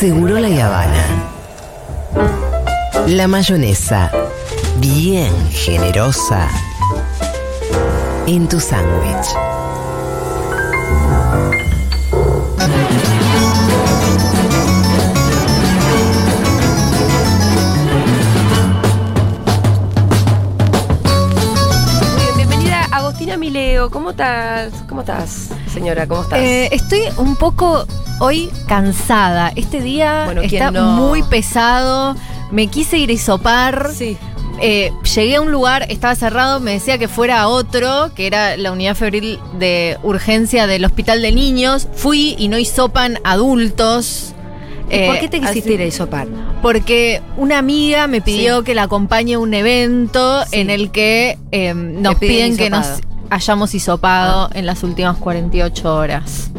Seguro 0.00 0.38
la 0.38 0.48
Habana. 0.48 1.04
La 3.06 3.28
mayonesa, 3.28 4.10
bien 4.78 5.30
generosa, 5.50 6.48
en 8.26 8.48
tu 8.48 8.58
sándwich. 8.60 9.26
Bienvenida 22.36 22.86
Agostina 22.90 23.36
Mileo. 23.36 23.90
¿Cómo 23.90 24.12
estás? 24.12 24.72
¿Cómo 24.88 25.02
estás, 25.02 25.50
señora? 25.70 26.06
¿Cómo 26.06 26.22
estás? 26.22 26.38
Eh, 26.38 26.70
estoy 26.72 27.02
un 27.18 27.36
poco 27.36 27.84
hoy 28.20 28.48
cansada. 28.68 29.52
Este 29.56 29.80
día 29.80 30.22
Bueno, 30.26 30.42
¿quién 30.42 30.54
está 30.62 30.70
no? 30.70 30.92
muy 30.92 31.22
pesado. 31.24 32.14
Me 32.52 32.68
quise 32.68 32.98
ir 32.98 33.10
a 33.10 33.12
hisopar. 33.14 33.90
sí. 33.94 34.16
Eh, 34.62 34.92
llegué 35.14 35.36
a 35.36 35.40
un 35.40 35.50
lugar, 35.50 35.86
estaba 35.88 36.14
cerrado, 36.14 36.60
me 36.60 36.72
decía 36.72 36.98
que 36.98 37.08
fuera 37.08 37.40
a 37.40 37.48
otro, 37.48 38.10
que 38.14 38.26
era 38.26 38.58
la 38.58 38.72
unidad 38.72 38.94
febril 38.94 39.38
de 39.58 39.96
urgencia 40.02 40.66
del 40.66 40.84
hospital 40.84 41.22
de 41.22 41.32
niños. 41.32 41.88
Fui 41.94 42.34
y 42.38 42.48
no 42.48 42.58
hisopan 42.58 43.18
adultos. 43.24 44.34
¿Y 44.90 45.06
¿Por 45.06 45.16
Eh, 45.16 45.18
qué 45.20 45.28
te 45.28 45.40
quisiste 45.40 45.60
así- 45.60 45.72
ir 45.72 45.80
a 45.80 45.86
hisopar? 45.86 46.28
Porque 46.60 47.22
una 47.38 47.56
amiga 47.56 48.06
me 48.06 48.20
pidió 48.20 48.58
Sí. 48.58 48.64
que 48.64 48.74
la 48.74 48.82
acompañe 48.82 49.34
a 49.34 49.38
un 49.38 49.54
evento 49.54 50.42
Sí. 50.50 50.60
en 50.60 50.68
el 50.68 50.90
que 50.90 51.38
eh, 51.52 51.72
nos 51.72 52.16
piden 52.16 52.34
piden 52.54 52.56
que 52.58 52.68
nos 52.68 52.86
hayamos 53.30 53.74
hisopado 53.74 54.50
en 54.52 54.66
las 54.66 54.82
últimas 54.82 55.16
48 55.16 55.94
horas. 55.94 56.50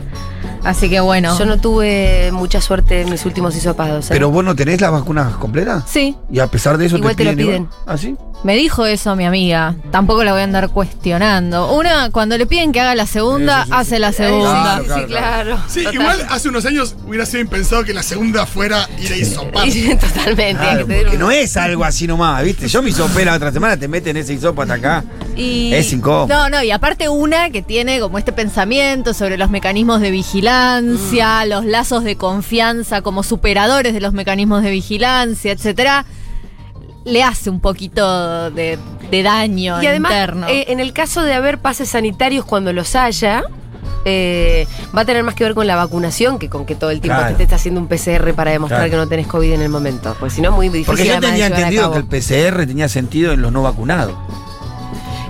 Así 0.63 0.89
que 0.89 0.99
bueno. 0.99 1.37
Yo 1.37 1.45
no 1.45 1.59
tuve 1.59 2.31
mucha 2.31 2.61
suerte 2.61 3.01
en 3.01 3.09
mis 3.09 3.25
últimos 3.25 3.55
hisopados. 3.55 4.05
¿eh? 4.05 4.13
Pero 4.13 4.29
vos 4.29 4.43
no 4.43 4.55
tenés 4.55 4.79
las 4.81 4.91
vacunas 4.91 5.35
completas. 5.35 5.83
Sí, 5.87 6.15
Y 6.31 6.39
a 6.39 6.47
pesar 6.47 6.77
de 6.77 6.85
eso 6.85 6.97
Igual 6.97 7.15
te 7.15 7.23
te 7.25 7.31
lo 7.31 7.37
piden. 7.37 7.69
¿Ah, 7.85 7.97
sí? 7.97 8.15
Me 8.43 8.55
dijo 8.55 8.85
eso 8.85 9.15
mi 9.15 9.25
amiga. 9.25 9.75
Tampoco 9.91 10.23
la 10.23 10.31
voy 10.31 10.41
a 10.41 10.43
andar 10.45 10.69
cuestionando. 10.69 11.73
Una, 11.75 12.09
cuando 12.11 12.37
le 12.37 12.45
piden 12.45 12.71
que 12.71 12.79
haga 12.81 12.95
la 12.95 13.05
segunda, 13.05 13.63
Sí, 13.63 13.63
sí, 13.65 13.69
sí. 13.71 13.77
hace 13.79 13.99
la 13.99 14.11
segunda. 14.11 14.79
sí, 14.79 14.85
Claro, 14.85 14.99
sí, 15.01 15.05
claro, 15.07 15.07
claro. 15.07 15.63
Sí, 15.67 15.79
Total. 15.83 15.93
igual 15.95 16.27
hace 16.29 16.49
unos 16.49 16.65
años 16.65 16.95
hubiera 17.07 17.25
sido 17.25 17.41
impensado 17.41 17.83
que 17.83 17.93
la 17.93 18.03
segunda 18.03 18.45
fuera 18.45 18.87
ir 18.99 19.11
a 19.11 19.15
hisopar. 19.15 19.67
Totalmente. 19.99 20.61
Claro, 20.61 20.87
porque 20.87 21.17
no 21.17 21.31
es 21.31 21.55
algo 21.57 21.83
así 21.83 22.07
nomás, 22.07 22.43
¿viste? 22.43 22.67
Yo 22.67 22.81
me 22.81 22.89
hisopé 22.89 23.25
la 23.25 23.35
otra 23.35 23.51
semana, 23.51 23.77
te 23.77 23.87
meten 23.87 24.17
ese 24.17 24.33
hisopo 24.33 24.61
hasta 24.63 24.73
acá. 24.75 25.03
Y- 25.35 25.73
Es 25.73 25.93
incómodo. 25.93 26.27
No, 26.27 26.49
no, 26.49 26.63
y 26.63 26.71
aparte 26.71 27.09
una 27.09 27.49
que 27.51 27.61
tiene 27.61 27.99
como 27.99 28.17
este 28.17 28.31
pensamiento 28.31 29.13
sobre 29.13 29.37
los 29.37 29.49
mecanismos 29.49 30.01
de 30.01 30.11
vigilancia, 30.11 31.45
los 31.45 31.65
lazos 31.65 32.03
de 32.03 32.15
confianza 32.15 33.01
como 33.01 33.23
superadores 33.23 33.93
de 33.93 34.01
los 34.01 34.13
mecanismos 34.13 34.63
de 34.63 34.71
vigilancia, 34.71 35.51
etcétera, 35.51 36.05
le 37.05 37.23
hace 37.23 37.49
un 37.49 37.59
poquito 37.59 38.51
de, 38.51 38.77
de 39.09 39.23
daño 39.23 39.81
Y 39.81 39.87
además, 39.87 40.11
interno. 40.11 40.47
eh, 40.47 40.65
en 40.69 40.79
el 40.79 40.93
caso 40.93 41.23
de 41.23 41.33
haber 41.33 41.57
pases 41.59 41.89
sanitarios 41.89 42.45
cuando 42.45 42.73
los 42.73 42.95
haya, 42.95 43.43
eh, 44.05 44.67
va 44.95 45.01
a 45.01 45.05
tener 45.05 45.23
más 45.23 45.35
que 45.35 45.43
ver 45.43 45.53
con 45.55 45.67
la 45.67 45.75
vacunación 45.75 46.39
que 46.39 46.49
con 46.49 46.65
que 46.65 46.75
todo 46.75 46.89
el 46.91 47.01
tiempo 47.01 47.19
Claro. 47.19 47.35
te 47.37 47.43
estés 47.43 47.55
haciendo 47.55 47.79
un 47.81 47.87
PCR 47.87 48.33
para 48.33 48.51
demostrar 48.51 48.81
Claro. 48.81 48.91
que 48.91 48.97
no 48.97 49.07
tenés 49.07 49.27
COVID 49.27 49.51
en 49.53 49.61
el 49.61 49.69
momento. 49.69 50.15
Porque 50.19 50.35
si 50.35 50.41
no, 50.41 50.51
muy 50.51 50.67
difícil. 50.69 50.85
Porque 50.85 51.05
yo 51.05 51.19
tenía 51.19 51.47
entendido 51.47 51.91
que 51.91 51.97
el 51.99 52.05
PCR 52.05 52.65
tenía 52.65 52.87
sentido 52.89 53.31
en 53.33 53.41
los 53.41 53.51
no 53.51 53.61
vacunados. 53.63 54.13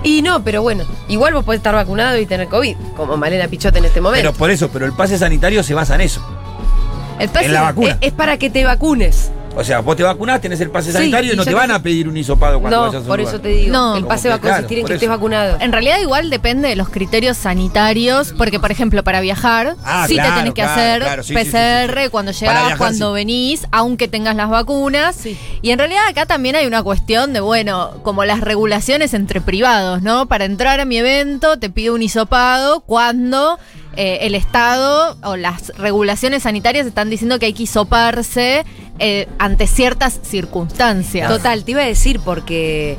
Y 0.04 0.20
no, 0.22 0.42
pero 0.42 0.62
bueno, 0.62 0.84
igual 1.08 1.32
vos 1.34 1.44
podés 1.44 1.58
estar 1.60 1.74
vacunado 1.74 2.18
y 2.18 2.26
tener 2.26 2.48
COVID, 2.48 2.76
como 2.96 3.16
Malena 3.16 3.46
Pichote 3.46 3.78
en 3.78 3.84
este 3.84 4.00
momento. 4.00 4.28
Pero 4.30 4.36
por 4.36 4.50
eso, 4.50 4.68
pero 4.68 4.84
el 4.84 4.92
pase 4.92 5.16
sanitario 5.16 5.62
se 5.62 5.74
basa 5.74 5.94
en 5.94 6.00
eso. 6.00 6.20
El 7.20 7.28
pase- 7.28 7.46
en 7.46 7.54
la 7.54 7.62
vacuna. 7.62 7.90
es, 8.00 8.08
es 8.08 8.12
para 8.12 8.36
que 8.36 8.50
te 8.50 8.64
vacunes. 8.64 9.30
O 9.54 9.62
sea, 9.62 9.80
vos 9.80 9.96
te 9.96 10.02
vacunás, 10.02 10.40
tenés 10.40 10.60
el 10.60 10.70
pase 10.70 10.90
Sí, 10.92 10.96
sanitario 10.96 11.30
y 11.32 11.34
y 11.34 11.36
no 11.36 11.44
te 11.44 11.52
van 11.54 11.70
a 11.70 11.82
pedir 11.82 12.08
un 12.08 12.16
hisopado 12.16 12.58
cuando 12.60 12.76
No, 12.76 12.82
vayas 12.86 12.94
a 12.96 13.00
un 13.00 13.06
por 13.06 13.18
lugar. 13.18 13.34
eso 13.34 13.42
te 13.42 13.48
digo. 13.48 13.72
No. 13.72 13.96
el 13.96 14.06
pase 14.06 14.28
va 14.30 14.36
a 14.36 14.40
consistir 14.40 14.78
en 14.78 14.86
que 14.86 14.94
estés 14.94 15.08
vacunado. 15.08 15.58
En 15.60 15.72
realidad 15.72 15.98
igual 16.00 16.30
depende 16.30 16.68
de 16.68 16.76
los 16.76 16.88
criterios 16.88 17.36
sanitarios, 17.36 18.32
porque 18.38 18.58
por 18.58 18.70
ejemplo 18.70 19.04
para 19.04 19.20
viajar 19.20 19.76
Ah, 19.84 20.06
sí 20.08 20.14
claro, 20.14 20.30
te 20.30 20.36
tenés 20.40 20.54
que 20.54 20.62
claro, 20.62 20.72
hacer 20.80 21.02
claro, 21.02 21.22
sí, 21.22 21.34
sí, 21.34 21.44
sí, 21.44 21.50
PCR 21.50 22.02
sí. 22.04 22.08
cuando 22.10 22.32
llegás, 22.32 22.54
viajar, 22.60 22.78
cuando 22.78 23.08
sí. 23.08 23.14
venís, 23.14 23.66
aunque 23.72 24.08
tengas 24.08 24.36
las 24.36 24.48
vacunas. 24.48 25.16
Sí. 25.16 25.38
Y 25.60 25.70
en 25.70 25.78
realidad 25.78 26.06
acá 26.08 26.24
también 26.26 26.56
hay 26.56 26.66
una 26.66 26.82
cuestión 26.82 27.32
de, 27.32 27.40
bueno, 27.40 27.90
como 28.02 28.24
las 28.24 28.40
regulaciones 28.40 29.12
entre 29.14 29.40
privados, 29.40 30.00
¿no? 30.02 30.26
Para 30.28 30.44
entrar 30.46 30.80
a 30.80 30.84
mi 30.86 30.96
evento 30.98 31.58
te 31.58 31.68
pido 31.70 31.94
un 31.94 32.02
hisopado 32.02 32.80
cuando 32.80 33.58
eh, 33.96 34.18
el 34.22 34.34
Estado 34.34 35.16
o 35.22 35.36
las 35.36 35.72
regulaciones 35.76 36.44
sanitarias 36.44 36.86
están 36.86 37.10
diciendo 37.10 37.38
que 37.38 37.46
hay 37.46 37.52
que 37.52 37.64
hisoparse 37.64 38.64
eh, 38.98 39.28
ante 39.38 39.66
ciertas 39.66 40.18
circunstancias. 40.22 41.28
Total, 41.28 41.64
te 41.64 41.70
iba 41.72 41.82
a 41.82 41.86
decir 41.86 42.20
porque 42.24 42.96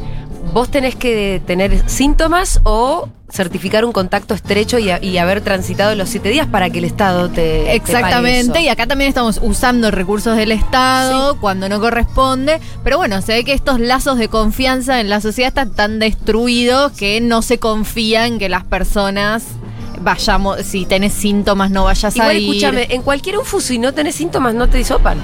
vos 0.54 0.70
tenés 0.70 0.96
que 0.96 1.42
tener 1.48 1.90
síntomas 1.90 2.60
o 2.64 3.08
certificar 3.32 3.84
un 3.86 3.92
contacto 3.94 4.36
estrecho 4.36 4.78
y, 4.78 4.92
a- 4.92 5.02
y 5.04 5.18
haber 5.18 5.42
transitado 5.42 5.96
los 5.96 6.10
siete 6.10 6.30
días 6.30 6.46
para 6.46 6.70
que 6.70 6.78
el 6.80 6.86
Estado 6.86 7.30
te. 7.30 7.34
te 7.34 7.60
pague 7.64 7.76
Exactamente, 7.76 8.62
y 8.62 8.68
acá 8.68 8.86
también 8.86 9.08
estamos 9.10 9.40
usando 9.42 9.90
recursos 9.90 10.38
del 10.38 10.52
Estado 10.52 11.40
cuando 11.40 11.68
no 11.70 11.80
corresponde, 11.80 12.60
pero 12.84 12.98
bueno, 12.98 13.22
se 13.24 13.34
ve 13.34 13.44
que 13.44 13.54
estos 13.54 13.80
lazos 13.80 14.20
de 14.20 14.28
confianza 14.28 15.00
en 15.00 15.10
la 15.10 15.20
sociedad 15.22 15.48
están 15.48 15.72
tan 15.72 15.98
destruidos 15.98 16.92
que 16.92 17.22
no 17.22 17.42
se 17.42 17.58
confía 17.58 18.28
en 18.28 18.38
que 18.38 18.50
las 18.50 18.66
personas 18.66 19.44
vayamos, 20.02 20.62
si 20.62 20.86
tenés 20.86 21.14
síntomas 21.14 21.72
no 21.72 21.86
vayas 21.86 22.16
Igual 22.16 22.30
a 22.30 22.34
ir. 22.34 22.50
escúchame, 22.50 22.88
en 22.90 23.02
cualquier 23.02 23.38
UFU, 23.38 23.62
si 23.62 23.78
no 23.80 23.94
tenés 23.94 24.16
síntomas, 24.16 24.54
no 24.54 24.70
te 24.70 24.78
disopan. 24.78 25.18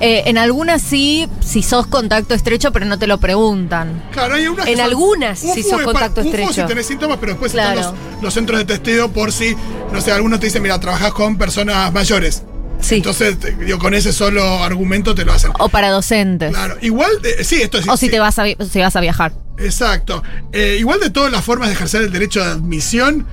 Eh, 0.00 0.22
en 0.26 0.38
algunas 0.38 0.80
sí, 0.80 1.28
si 1.40 1.60
sos 1.62 1.88
contacto 1.88 2.32
estrecho, 2.34 2.70
pero 2.70 2.86
no 2.86 3.00
te 3.00 3.08
lo 3.08 3.18
preguntan. 3.18 4.00
Claro, 4.12 4.36
hay 4.36 4.46
unas 4.46 4.64
que 4.66 4.70
En 4.72 4.78
son- 4.78 4.86
algunas, 4.86 5.38
si 5.40 5.62
sos 5.64 5.82
contacto 5.82 6.20
estrecho. 6.20 6.52
si 6.52 6.62
tenés 6.62 6.86
síntomas, 6.86 7.18
pero 7.18 7.32
después 7.32 7.50
Claro. 7.50 7.80
están 7.80 7.94
los, 8.14 8.22
los 8.22 8.34
centros 8.34 8.58
de 8.60 8.64
testeo 8.64 9.10
por 9.12 9.32
si, 9.32 9.56
no 9.92 10.00
sé, 10.00 10.12
algunos 10.12 10.38
te 10.38 10.46
dicen, 10.46 10.62
mira, 10.62 10.78
trabajás 10.78 11.12
con 11.12 11.36
personas 11.36 11.92
mayores. 11.92 12.44
Sí. 12.80 12.96
Entonces, 12.96 13.40
te- 13.40 13.56
digo, 13.56 13.80
con 13.80 13.92
ese 13.92 14.12
solo 14.12 14.62
argumento 14.62 15.16
te 15.16 15.24
lo 15.24 15.32
hacen. 15.32 15.50
O 15.58 15.68
para 15.68 15.90
docentes. 15.90 16.52
Claro, 16.52 16.76
igual, 16.80 17.10
de- 17.20 17.42
sí, 17.42 17.60
esto 17.60 17.78
es... 17.78 17.88
O 17.88 17.96
si 17.96 18.06
sí, 18.06 18.12
te 18.12 18.20
vas 18.20 18.38
a, 18.38 18.44
si 18.70 18.78
vas 18.78 18.94
a 18.94 19.00
viajar. 19.00 19.32
Exacto. 19.58 20.22
Eh, 20.52 20.76
igual 20.78 21.00
de 21.00 21.10
todas 21.10 21.32
las 21.32 21.44
formas 21.44 21.70
de 21.70 21.74
ejercer 21.74 22.02
el 22.02 22.12
derecho 22.12 22.38
de 22.38 22.50
admisión, 22.52 23.26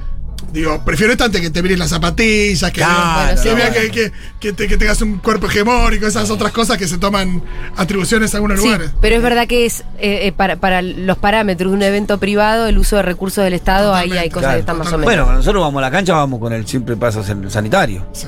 digo, 0.51 0.81
prefiero 0.85 1.11
esto 1.13 1.25
antes 1.25 1.41
que 1.41 1.49
te 1.49 1.61
miren 1.61 1.79
las 1.79 1.89
zapatillas, 1.89 2.71
que, 2.71 2.79
Claro, 2.81 3.41
que 3.41 3.51
bueno. 3.51 3.71
que, 3.73 3.91
que- 3.91 4.11
que 4.39 4.53
te- 4.53 4.67
que 4.67 4.77
tengas 4.77 5.01
un 5.01 5.17
cuerpo 5.17 5.47
hegemónico, 5.47 6.05
esas 6.07 6.29
otras 6.29 6.51
cosas 6.51 6.77
que 6.77 6.87
se 6.87 6.97
toman 6.97 7.41
atribuciones 7.75 8.31
en 8.33 8.37
algunos 8.37 8.59
Sí, 8.59 8.65
lugares. 8.65 8.91
pero 9.01 9.15
es 9.15 9.21
verdad 9.21 9.47
que 9.47 9.65
es 9.65 9.81
eh, 9.99 10.27
eh, 10.27 10.31
para, 10.31 10.55
para 10.57 10.81
los 10.81 11.17
parámetros 11.17 11.71
de 11.71 11.77
un 11.77 11.83
evento 11.83 12.17
privado, 12.19 12.67
el 12.67 12.77
uso 12.77 12.95
de 12.97 13.01
recursos 13.01 13.43
del 13.43 13.53
Estado, 13.53 13.93
ahí 13.93 14.11
hay 14.13 14.29
cosas 14.29 14.41
Claro. 14.43 14.55
que 14.55 14.59
están 14.61 14.77
más 14.77 14.87
o 14.87 14.91
menos. 14.91 15.05
Bueno, 15.05 15.23
cuando 15.23 15.39
nosotros 15.39 15.61
vamos 15.63 15.79
a 15.79 15.81
la 15.81 15.91
cancha, 15.91 16.13
vamos 16.13 16.39
con 16.39 16.53
el 16.53 16.65
simple 16.67 16.95
paso 16.95 17.23
sanitario. 17.49 18.05
Sí. 18.13 18.27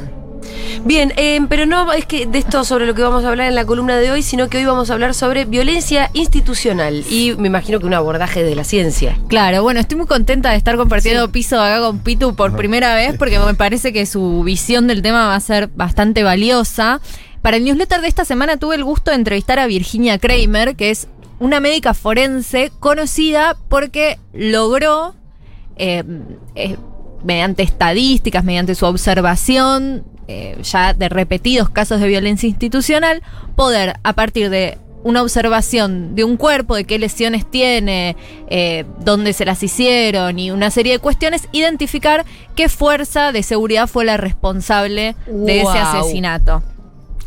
Bien, 0.88 1.12
eh, 1.18 1.42
pero 1.50 1.66
no 1.66 1.92
es 1.92 2.06
que 2.06 2.26
de 2.28 2.40
esto 2.40 2.64
sobre 2.64 2.86
lo 2.86 2.96
que 2.96 3.02
vamos 3.02 3.26
a 3.26 3.28
hablar 3.28 3.50
en 3.50 3.56
la 3.56 3.66
columna 3.66 3.98
de 3.98 4.10
hoy, 4.10 4.22
sino 4.22 4.48
que 4.48 4.58
hoy 4.58 4.64
vamos 4.64 4.90
a 4.90 4.94
hablar 4.94 5.14
sobre 5.14 5.44
violencia 5.44 6.10
institucional 6.14 7.04
y 7.10 7.36
me 7.38 7.48
imagino 7.48 7.82
que 7.82 7.86
un 7.86 7.94
abordaje 7.94 8.42
de 8.42 8.56
la 8.56 8.64
ciencia. 8.64 9.20
Claro, 9.28 9.64
bueno, 9.64 9.82
estoy 9.82 9.98
muy 9.98 10.08
contenta 10.08 10.52
de 10.52 10.56
estar 10.56 10.78
compartiendo 10.78 11.30
piso 11.30 11.62
acá 11.62 11.82
con 11.82 12.00
Pitu 12.00 12.36
por 12.38 12.56
primera 12.56 12.96
vez 12.96 13.18
porque 13.18 13.38
me 13.38 13.54
parece 13.54 13.92
que 13.92 14.06
su 14.06 14.44
visión 14.44 14.88
del 14.88 15.02
tema 15.02 15.28
va 15.28 15.36
a 15.36 15.40
ser 15.42 15.68
bastante 15.68 16.24
valiosa. 16.24 17.02
Para 17.42 17.58
el 17.58 17.66
newsletter 17.66 18.00
de 18.00 18.08
esta 18.08 18.24
semana 18.24 18.56
tuve 18.56 18.76
el 18.76 18.86
gusto 18.86 19.12
de 19.12 19.18
entrevistar 19.18 19.60
a 19.60 19.68
Virginia 19.68 20.20
Kramer, 20.20 20.78
que 20.78 20.92
es 20.92 21.10
una 21.40 21.60
médica 21.60 21.94
forense 21.94 22.72
conocida 22.80 23.58
porque 23.68 24.20
logró, 24.32 25.16
eh, 25.76 26.06
eh, 26.56 26.78
mediante 27.24 27.64
estadísticas, 27.64 28.44
mediante 28.44 28.76
su 28.76 28.86
observación 28.86 30.04
eh, 30.28 30.58
ya 30.62 30.94
de 30.94 31.08
repetidos 31.08 31.70
casos 31.70 32.02
de 32.02 32.08
violencia 32.08 32.50
institucional, 32.50 33.22
poder 33.56 33.96
a 34.04 34.14
partir 34.14 34.50
de 34.50 34.78
una 35.04 35.22
observación 35.22 36.16
de 36.16 36.26
un 36.26 36.36
cuerpo, 36.36 36.76
de 36.76 36.84
qué 36.84 37.00
lesiones 37.00 37.50
tiene, 37.50 38.18
eh, 38.50 38.84
dónde 39.00 39.32
se 39.32 39.46
las 39.46 39.64
hicieron 39.64 40.38
y 40.38 40.52
una 40.52 40.70
serie 40.70 40.94
de 40.94 41.00
cuestiones, 41.00 41.48
identificar 41.54 42.26
qué 42.56 42.68
fuerza 42.68 43.32
de 43.32 43.42
seguridad 43.42 43.88
fue 43.88 44.04
la 44.04 44.18
responsable 44.18 45.16
de 45.28 45.62
ese 45.62 45.78
asesinato. 45.78 46.62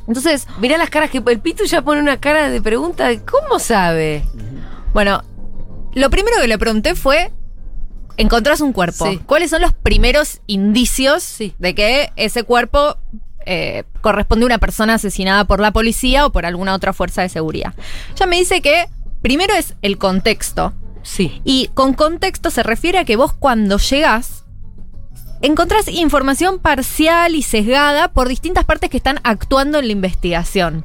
Entonces, 0.06 0.46
Mirá 0.60 0.76
las 0.76 0.90
caras 0.90 1.08
que 1.08 1.22
el 1.24 1.40
Pitu 1.40 1.64
ya 1.64 1.80
pone 1.80 2.02
una 2.02 2.18
cara 2.18 2.50
de 2.50 2.60
pregunta 2.60 3.08
de 3.08 3.20
cómo 3.20 3.58
sabe. 3.58 4.24
bueno, 4.92 5.22
lo 5.94 6.10
primero 6.10 6.36
que 6.38 6.48
le 6.48 6.58
pregunté 6.58 6.94
fue, 6.94 7.32
encontrás 8.16 8.60
un 8.60 8.72
cuerpo, 8.72 9.06
Sí. 9.10 9.18
¿cuáles 9.26 9.50
son 9.50 9.62
los 9.62 9.72
primeros 9.72 10.40
indicios 10.46 11.22
Sí. 11.22 11.54
de 11.58 11.74
que 11.74 12.12
ese 12.16 12.42
cuerpo 12.42 12.96
eh, 13.46 13.84
corresponde 14.02 14.44
a 14.44 14.46
una 14.46 14.58
persona 14.58 14.94
asesinada 14.94 15.46
por 15.46 15.60
la 15.60 15.72
policía 15.72 16.26
o 16.26 16.30
por 16.30 16.44
alguna 16.44 16.74
otra 16.74 16.92
fuerza 16.92 17.22
de 17.22 17.28
seguridad? 17.30 17.74
Ya 18.16 18.26
me 18.26 18.36
dice 18.36 18.60
que 18.60 18.86
primero 19.22 19.54
es 19.54 19.74
el 19.82 19.96
contexto. 19.98 20.72
Sí. 21.02 21.40
Y 21.44 21.68
con 21.74 21.94
contexto 21.94 22.50
se 22.50 22.62
refiere 22.62 22.98
a 22.98 23.04
que 23.06 23.16
vos 23.16 23.32
cuando 23.32 23.78
llegás, 23.78 24.44
encontrás 25.40 25.88
información 25.88 26.58
parcial 26.58 27.34
y 27.34 27.42
sesgada 27.42 28.08
por 28.12 28.28
distintas 28.28 28.64
partes 28.66 28.90
que 28.90 28.98
están 28.98 29.20
actuando 29.24 29.78
en 29.78 29.86
la 29.86 29.92
investigación. 29.92 30.84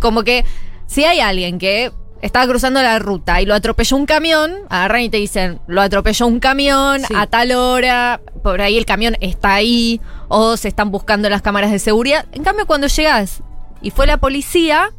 Como 0.00 0.22
que 0.22 0.44
si 0.86 1.04
hay 1.04 1.20
alguien 1.20 1.58
que 1.58 1.92
estaba 2.26 2.46
cruzando 2.46 2.82
la 2.82 2.98
ruta 2.98 3.40
y 3.40 3.46
lo 3.46 3.54
atropelló 3.54 3.96
un 3.96 4.06
camión, 4.06 4.54
agarran 4.68 5.02
y 5.02 5.08
te 5.08 5.16
dicen, 5.16 5.60
lo 5.66 5.80
atropelló 5.80 6.26
un 6.26 6.40
camión 6.40 7.00
Sí. 7.00 7.14
a 7.16 7.26
tal 7.26 7.52
hora, 7.52 8.20
por 8.42 8.60
ahí 8.60 8.76
el 8.76 8.84
camión 8.86 9.16
está 9.20 9.54
ahí, 9.54 10.00
o 10.28 10.56
se 10.56 10.68
están 10.68 10.90
buscando 10.90 11.28
las 11.30 11.42
cámaras 11.42 11.70
de 11.70 11.78
seguridad. 11.78 12.26
En 12.32 12.44
cambio, 12.44 12.66
cuando 12.66 12.86
llegas 12.88 13.42
y 13.80 13.90
fue 13.90 14.06
la 14.06 14.18
policía, 14.18 14.90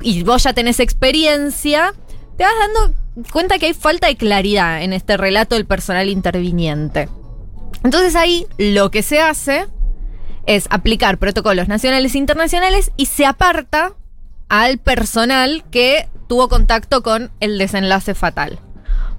y 0.00 0.22
vos 0.22 0.42
ya 0.42 0.52
tenés 0.52 0.80
experiencia, 0.80 1.94
te 2.36 2.44
vas 2.44 2.52
dando 2.60 2.94
cuenta 3.32 3.58
que 3.58 3.66
hay 3.66 3.74
falta 3.74 4.06
de 4.08 4.16
claridad 4.16 4.82
en 4.82 4.92
este 4.92 5.16
relato 5.16 5.54
del 5.54 5.66
personal 5.66 6.08
interviniente. 6.08 7.08
Entonces 7.82 8.16
ahí 8.16 8.46
lo 8.58 8.90
que 8.90 9.02
se 9.02 9.20
hace 9.20 9.66
es 10.46 10.66
aplicar 10.70 11.18
protocolos 11.18 11.68
nacionales 11.68 12.14
e 12.14 12.18
internacionales 12.18 12.90
y 12.96 13.06
se 13.06 13.24
aparta 13.24 13.94
al 14.48 14.78
personal 14.78 15.64
que 15.70 16.08
tuvo 16.28 16.48
contacto 16.48 17.02
con 17.02 17.30
el 17.40 17.58
desenlace 17.58 18.14
fatal. 18.14 18.58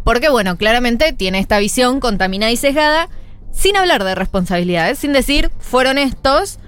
Porque 0.04 0.30
bueno, 0.30 0.58
claramente 0.58 1.14
tiene 1.14 1.40
esta 1.40 1.60
visión 1.60 2.00
contaminada 2.00 2.52
y 2.52 2.58
sesgada, 2.58 3.10
sin 3.52 3.78
hablar 3.78 4.04
de 4.04 4.16
responsabilidades, 4.16 5.00
sin 5.00 5.14
decir, 5.14 5.50
fueron 5.60 5.98
estos. 5.98 6.60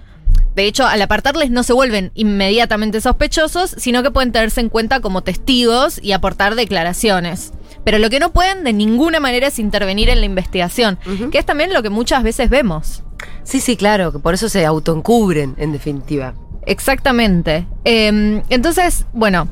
De 0.56 0.65
hecho, 0.65 0.88
al 0.88 1.01
apartarles 1.01 1.51
no 1.51 1.62
se 1.62 1.74
vuelven 1.74 2.12
inmediatamente 2.15 3.00
sospechosos, 3.00 3.75
sino 3.77 4.01
que 4.01 4.09
pueden 4.09 4.31
tenerse 4.31 4.62
en 4.62 4.69
cuenta 4.69 5.01
como 5.01 5.21
testigos 5.21 6.00
y 6.01 6.13
aportar 6.13 6.56
declaraciones. 6.56 7.54
Pero 7.83 8.00
lo 8.00 8.09
que 8.09 8.19
no 8.19 8.33
pueden 8.33 8.63
de 8.63 8.74
ninguna 8.74 9.19
manera 9.19 9.48
es 9.48 9.59
intervenir 9.59 10.09
en 10.09 10.19
la 10.19 10.25
investigación, 10.25 10.98
que 11.31 11.38
es 11.38 11.45
también 11.45 11.74
lo 11.74 11.83
que 11.83 11.89
muchas 11.89 12.24
veces 12.24 12.50
vemos. 12.50 13.04
Sí, 13.44 13.59
sí, 13.59 13.77
claro, 13.77 14.12
que 14.12 14.19
por 14.19 14.33
eso 14.33 14.50
se 14.50 14.65
autoencubren, 14.65 15.56
en 15.57 15.71
definitiva. 15.71 16.33
Exactamente. 16.67 17.65
Eh, 17.85 18.43
entonces, 18.49 19.05
bueno, 19.13 19.47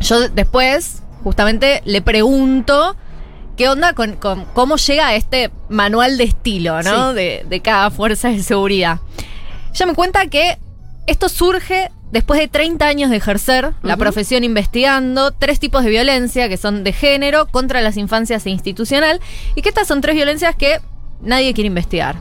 yo 0.00 0.28
después 0.28 1.02
justamente 1.24 1.82
le 1.84 2.02
pregunto 2.02 2.94
qué 3.56 3.68
onda 3.68 3.94
con, 3.94 4.16
con 4.16 4.44
cómo 4.52 4.76
llega 4.76 5.08
a 5.08 5.14
este 5.14 5.50
manual 5.68 6.18
de 6.18 6.24
estilo, 6.24 6.82
¿no? 6.82 7.10
Sí. 7.10 7.16
De, 7.16 7.46
de 7.48 7.60
cada 7.60 7.90
fuerza 7.90 8.28
de 8.28 8.42
seguridad. 8.42 8.98
Ella 9.74 9.86
me 9.86 9.94
cuenta 9.94 10.26
que 10.26 10.58
esto 11.06 11.28
surge 11.28 11.90
después 12.10 12.38
de 12.38 12.46
30 12.46 12.86
años 12.86 13.10
de 13.10 13.16
ejercer 13.16 13.72
la 13.82 13.96
profesión 13.96 14.44
investigando 14.44 15.30
tres 15.30 15.58
tipos 15.58 15.82
de 15.82 15.88
violencia 15.88 16.50
que 16.50 16.58
son 16.58 16.84
de 16.84 16.92
género, 16.92 17.48
contra 17.48 17.80
las 17.80 17.96
infancias 17.96 18.44
e 18.44 18.50
institucional, 18.50 19.20
y 19.54 19.62
que 19.62 19.70
estas 19.70 19.88
son 19.88 20.02
tres 20.02 20.14
violencias 20.14 20.54
que 20.54 20.80
nadie 21.22 21.54
quiere 21.54 21.68
investigar. 21.68 22.16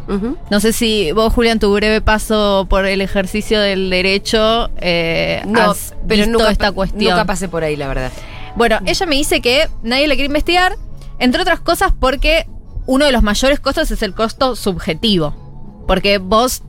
No 0.50 0.60
sé 0.60 0.74
si 0.74 1.12
vos, 1.12 1.34
Julián, 1.34 1.60
tu 1.60 1.74
breve 1.74 2.02
paso 2.02 2.66
por 2.70 2.86
el 2.86 3.02
ejercicio 3.02 3.60
del 3.60 3.90
derecho, 3.90 4.70
eh, 4.78 5.42
No, 5.46 5.72
has 5.72 5.96
pero 6.08 6.24
visto 6.24 6.38
nunca, 6.40 6.52
esta 6.52 6.72
cuestión. 6.72 7.12
nunca 7.14 7.26
pasé 7.26 7.50
por 7.50 7.64
ahí, 7.64 7.76
la 7.76 7.88
verdad. 7.88 8.12
Bueno, 8.56 8.80
ella 8.86 9.06
me 9.06 9.16
dice 9.16 9.42
que 9.42 9.68
nadie 9.84 10.08
la 10.08 10.16
quiere 10.16 10.28
investigar, 10.28 10.76
entre 11.20 11.42
otras 11.42 11.60
cosas 11.62 11.94
porque 12.00 12.48
uno 12.86 13.06
de 13.06 13.12
los 13.12 13.24
mayores 13.24 13.60
costos 13.60 13.92
es 13.92 14.02
el 14.02 14.14
costo 14.14 14.56
subjetivo. 14.56 15.84
Porque 15.88 16.18
vos 16.18 16.64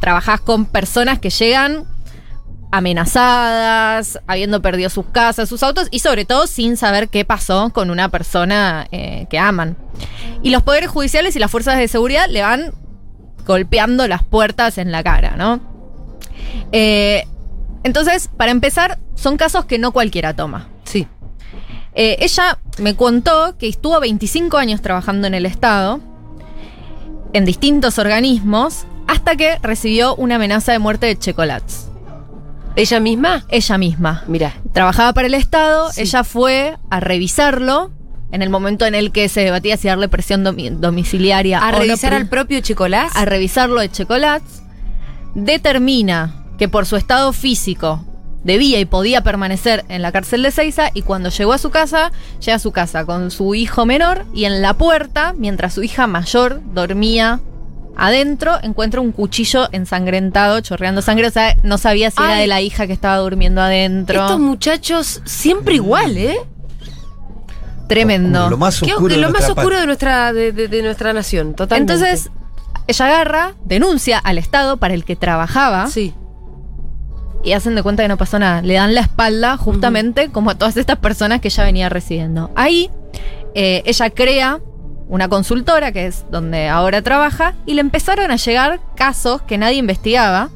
trabajás 0.00 0.40
con 0.40 0.66
personas 0.66 1.18
que 1.18 1.30
llegan 1.30 1.84
amenazadas, 2.76 4.20
habiendo 4.26 4.60
perdido 4.60 4.90
sus 4.90 5.06
casas, 5.06 5.48
sus 5.48 5.62
autos 5.62 5.88
y 5.90 6.00
sobre 6.00 6.24
todo 6.24 6.46
sin 6.46 6.76
saber 6.76 7.08
qué 7.08 7.24
pasó 7.24 7.70
con 7.70 7.90
una 7.90 8.10
persona 8.10 8.86
eh, 8.92 9.26
que 9.30 9.38
aman. 9.38 9.76
Y 10.42 10.50
los 10.50 10.62
poderes 10.62 10.90
judiciales 10.90 11.34
y 11.36 11.38
las 11.38 11.50
fuerzas 11.50 11.78
de 11.78 11.88
seguridad 11.88 12.26
le 12.28 12.42
van 12.42 12.72
golpeando 13.46 14.06
las 14.08 14.22
puertas 14.22 14.76
en 14.78 14.92
la 14.92 15.02
cara, 15.02 15.36
¿no? 15.36 15.60
Eh, 16.72 17.26
entonces, 17.82 18.28
para 18.36 18.50
empezar, 18.50 18.98
son 19.14 19.36
casos 19.36 19.64
que 19.64 19.78
no 19.78 19.92
cualquiera 19.92 20.34
toma. 20.34 20.68
Sí. 20.84 21.06
Eh, 21.94 22.16
ella 22.20 22.58
me 22.78 22.94
contó 22.94 23.56
que 23.56 23.68
estuvo 23.68 23.98
25 24.00 24.58
años 24.58 24.82
trabajando 24.82 25.26
en 25.26 25.34
el 25.34 25.46
Estado, 25.46 26.00
en 27.32 27.44
distintos 27.44 27.98
organismos, 27.98 28.84
hasta 29.06 29.36
que 29.36 29.58
recibió 29.62 30.14
una 30.16 30.34
amenaza 30.34 30.72
de 30.72 30.78
muerte 30.78 31.06
de 31.06 31.16
Checolats. 31.16 31.88
¿Ella 32.76 33.00
misma? 33.00 33.44
Ella 33.48 33.78
misma. 33.78 34.22
Mira. 34.28 34.54
Trabajaba 34.72 35.12
para 35.14 35.26
el 35.28 35.34
Estado, 35.34 35.90
Sí. 35.92 36.02
ella 36.02 36.22
fue 36.24 36.76
a 36.90 37.00
revisarlo 37.00 37.90
en 38.32 38.42
el 38.42 38.50
momento 38.50 38.84
en 38.86 38.94
el 38.94 39.12
que 39.12 39.28
se 39.28 39.40
debatía 39.40 39.76
si 39.76 39.88
darle 39.88 40.08
presión 40.08 40.44
domi- 40.44 40.70
domiciliaria 40.70 41.58
A 41.60 41.68
o 41.74 41.78
revisar 41.78 42.12
al 42.12 42.28
propio 42.28 42.60
Chicolás. 42.60 43.14
a 43.16 43.24
revisarlo 43.24 43.80
de 43.80 43.90
Checolats, 43.90 44.62
determina 45.34 46.44
que 46.58 46.68
por 46.68 46.86
su 46.86 46.96
estado 46.96 47.32
físico 47.32 48.04
debía 48.44 48.78
y 48.80 48.84
podía 48.84 49.22
permanecer 49.22 49.84
en 49.88 50.02
la 50.02 50.12
cárcel 50.12 50.42
de 50.42 50.50
Seiza 50.50 50.90
y 50.94 51.02
cuando 51.02 51.30
llegó 51.30 51.52
a 51.52 51.58
su 51.58 51.70
casa, 51.70 52.12
llega 52.40 52.56
a 52.56 52.60
su 52.60 52.72
casa 52.72 53.04
con 53.04 53.30
su 53.30 53.54
hijo 53.54 53.86
menor 53.86 54.24
y 54.34 54.44
en 54.44 54.62
la 54.62 54.74
puerta, 54.74 55.34
mientras 55.36 55.74
su 55.74 55.82
hija 55.82 56.06
mayor 56.06 56.60
dormía 56.72 57.40
adentro, 57.96 58.58
encuentra 58.62 59.00
un 59.00 59.12
cuchillo 59.12 59.68
ensangrentado, 59.72 60.60
chorreando 60.60 61.02
sangre, 61.02 61.26
o 61.26 61.30
sea, 61.30 61.56
no 61.62 61.78
sabía 61.78 62.10
si 62.10 62.22
era 62.22 62.34
de 62.36 62.46
la 62.46 62.60
hija 62.60 62.86
que 62.86 62.92
estaba 62.92 63.16
durmiendo 63.18 63.60
adentro. 63.62 64.20
Estos 64.22 64.38
muchachos 64.40 65.22
siempre 65.24 65.74
igual, 65.76 66.16
¿eh? 66.18 66.36
Tremendo. 67.88 68.38
Como 68.40 68.50
Lo 68.50 68.56
más 68.58 68.82
oscuro 68.82 69.08
de 69.08 69.14
de 69.14 69.20
lo 69.20 69.28
más 69.28 69.32
nuestra 69.42 69.52
oscuro 69.52 69.64
patria. 69.76 69.80
de 69.80 69.86
nuestra, 69.86 70.32
de, 70.32 70.52
de- 70.52 70.68
de 70.68 70.82
nuestra 70.82 71.12
nación, 71.12 71.54
totalmente. 71.54 71.92
Entonces, 71.94 72.30
ella 72.88 73.06
agarra, 73.06 73.54
denuncia 73.64 74.18
al 74.18 74.38
Estado 74.38 74.76
para 74.78 74.94
el 74.94 75.04
que 75.04 75.16
trabajaba. 75.16 75.86
Sí. 75.88 76.12
y 77.44 77.52
hacen 77.52 77.76
de 77.76 77.82
cuenta 77.84 78.02
que 78.02 78.08
no 78.08 78.16
pasó 78.16 78.40
nada. 78.40 78.60
Le 78.62 78.74
dan 78.74 78.92
la 78.94 79.02
espalda 79.02 79.56
justamente 79.56 80.30
como 80.30 80.50
a 80.50 80.56
todas 80.56 80.76
estas 80.76 80.98
personas 80.98 81.40
que 81.40 81.46
ella 81.46 81.62
venía 81.62 81.88
recibiendo. 81.88 82.50
Ahí 82.56 82.90
eh, 83.54 83.84
ella 83.86 84.10
crea 84.10 84.58
una 85.08 85.28
consultora, 85.28 85.92
que 85.92 86.06
es 86.06 86.24
donde 86.30 86.68
ahora 86.68 87.02
trabaja, 87.02 87.54
y 87.64 87.74
le 87.74 87.80
empezaron 87.80 88.30
a 88.30 88.36
llegar 88.36 88.80
casos 88.96 89.42
que 89.42 89.58
nadie 89.58 89.78
investigaba. 89.78 90.50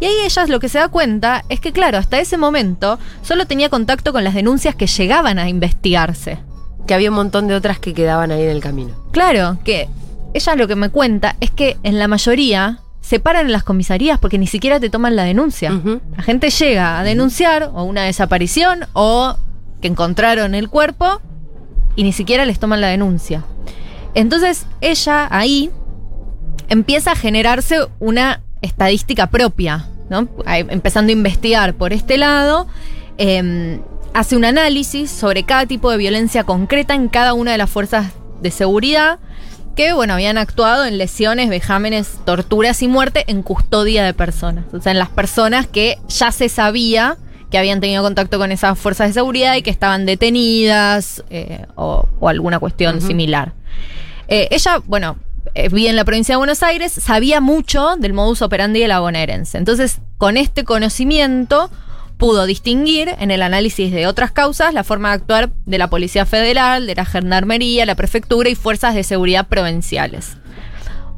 Y 0.00 0.04
ahí 0.04 0.14
ella 0.24 0.46
lo 0.46 0.60
que 0.60 0.68
se 0.68 0.78
da 0.78 0.88
cuenta 0.88 1.44
es 1.48 1.60
que, 1.60 1.72
claro, 1.72 1.98
hasta 1.98 2.20
ese 2.20 2.36
momento 2.36 2.98
solo 3.22 3.46
tenía 3.46 3.68
contacto 3.68 4.12
con 4.12 4.22
las 4.22 4.34
denuncias 4.34 4.76
que 4.76 4.86
llegaban 4.86 5.38
a 5.38 5.48
investigarse. 5.48 6.38
Que 6.86 6.94
había 6.94 7.10
un 7.10 7.16
montón 7.16 7.48
de 7.48 7.54
otras 7.54 7.78
que 7.80 7.94
quedaban 7.94 8.30
ahí 8.30 8.42
en 8.42 8.50
el 8.50 8.60
camino. 8.60 8.94
Claro, 9.10 9.58
que 9.64 9.88
ella 10.34 10.54
lo 10.54 10.68
que 10.68 10.76
me 10.76 10.90
cuenta 10.90 11.36
es 11.40 11.50
que 11.50 11.76
en 11.82 11.98
la 11.98 12.06
mayoría 12.06 12.78
se 13.00 13.20
paran 13.20 13.46
en 13.46 13.52
las 13.52 13.64
comisarías 13.64 14.18
porque 14.18 14.38
ni 14.38 14.46
siquiera 14.46 14.78
te 14.78 14.90
toman 14.90 15.16
la 15.16 15.24
denuncia. 15.24 15.72
La 16.16 16.22
gente 16.22 16.50
llega 16.50 17.00
a 17.00 17.04
denunciar 17.04 17.70
o 17.74 17.84
una 17.84 18.02
desaparición 18.04 18.86
o 18.92 19.36
que 19.80 19.88
encontraron 19.88 20.54
el 20.54 20.68
cuerpo 20.68 21.20
y 21.96 22.02
ni 22.04 22.12
siquiera 22.12 22.44
les 22.44 22.58
toman 22.58 22.80
la 22.80 22.88
denuncia. 22.88 23.44
Entonces 24.14 24.66
ella 24.80 25.28
ahí 25.30 25.70
empieza 26.68 27.12
a 27.12 27.16
generarse 27.16 27.86
una 27.98 28.42
estadística 28.62 29.28
propia, 29.28 29.88
¿no? 30.10 30.28
Empezando 30.46 31.10
a 31.10 31.12
investigar 31.12 31.74
por 31.74 31.92
este 31.92 32.18
lado, 32.18 32.66
eh, 33.18 33.80
hace 34.14 34.36
un 34.36 34.44
análisis 34.44 35.10
sobre 35.10 35.44
cada 35.44 35.66
tipo 35.66 35.90
de 35.90 35.96
violencia 35.96 36.44
concreta 36.44 36.94
en 36.94 37.08
cada 37.08 37.34
una 37.34 37.52
de 37.52 37.58
las 37.58 37.70
fuerzas 37.70 38.12
de 38.40 38.50
seguridad 38.50 39.18
que, 39.76 39.92
bueno, 39.92 40.14
habían 40.14 40.38
actuado 40.38 40.84
en 40.84 40.98
lesiones, 40.98 41.48
vejámenes, 41.48 42.18
torturas 42.24 42.82
y 42.82 42.88
muerte 42.88 43.24
en 43.28 43.42
custodia 43.42 44.04
de 44.04 44.12
personas. 44.12 44.64
O 44.72 44.80
sea, 44.80 44.90
en 44.90 44.98
las 44.98 45.08
personas 45.08 45.68
que 45.68 45.98
ya 46.08 46.32
se 46.32 46.48
sabía 46.48 47.16
que 47.50 47.58
habían 47.58 47.80
tenido 47.80 48.02
contacto 48.02 48.38
con 48.38 48.50
esas 48.50 48.78
fuerzas 48.78 49.08
de 49.08 49.12
seguridad 49.14 49.54
y 49.54 49.62
que 49.62 49.70
estaban 49.70 50.04
detenidas 50.04 51.22
eh, 51.30 51.64
o, 51.76 52.08
o 52.18 52.28
alguna 52.28 52.58
cuestión 52.58 53.00
similar. 53.00 53.52
Eh, 54.28 54.48
ella, 54.50 54.82
bueno, 54.86 55.16
eh, 55.54 55.68
vive 55.68 55.88
en 55.88 55.96
la 55.96 56.04
provincia 56.04 56.34
de 56.34 56.38
Buenos 56.38 56.62
Aires, 56.62 56.92
sabía 56.92 57.40
mucho 57.40 57.96
del 57.96 58.12
modus 58.12 58.42
operandi 58.42 58.80
de 58.80 58.88
la 58.88 59.00
bonaerense. 59.00 59.58
Entonces, 59.58 60.00
con 60.18 60.36
este 60.36 60.64
conocimiento, 60.64 61.70
pudo 62.18 62.46
distinguir 62.46 63.14
en 63.20 63.30
el 63.30 63.42
análisis 63.42 63.92
de 63.92 64.06
otras 64.06 64.32
causas 64.32 64.74
la 64.74 64.84
forma 64.84 65.08
de 65.08 65.14
actuar 65.14 65.50
de 65.66 65.78
la 65.78 65.88
Policía 65.88 66.26
Federal, 66.26 66.86
de 66.86 66.96
la 66.96 67.04
Gendarmería, 67.04 67.86
la 67.86 67.94
Prefectura 67.94 68.48
y 68.50 68.56
fuerzas 68.56 68.94
de 68.94 69.04
seguridad 69.04 69.46
provinciales. 69.46 70.36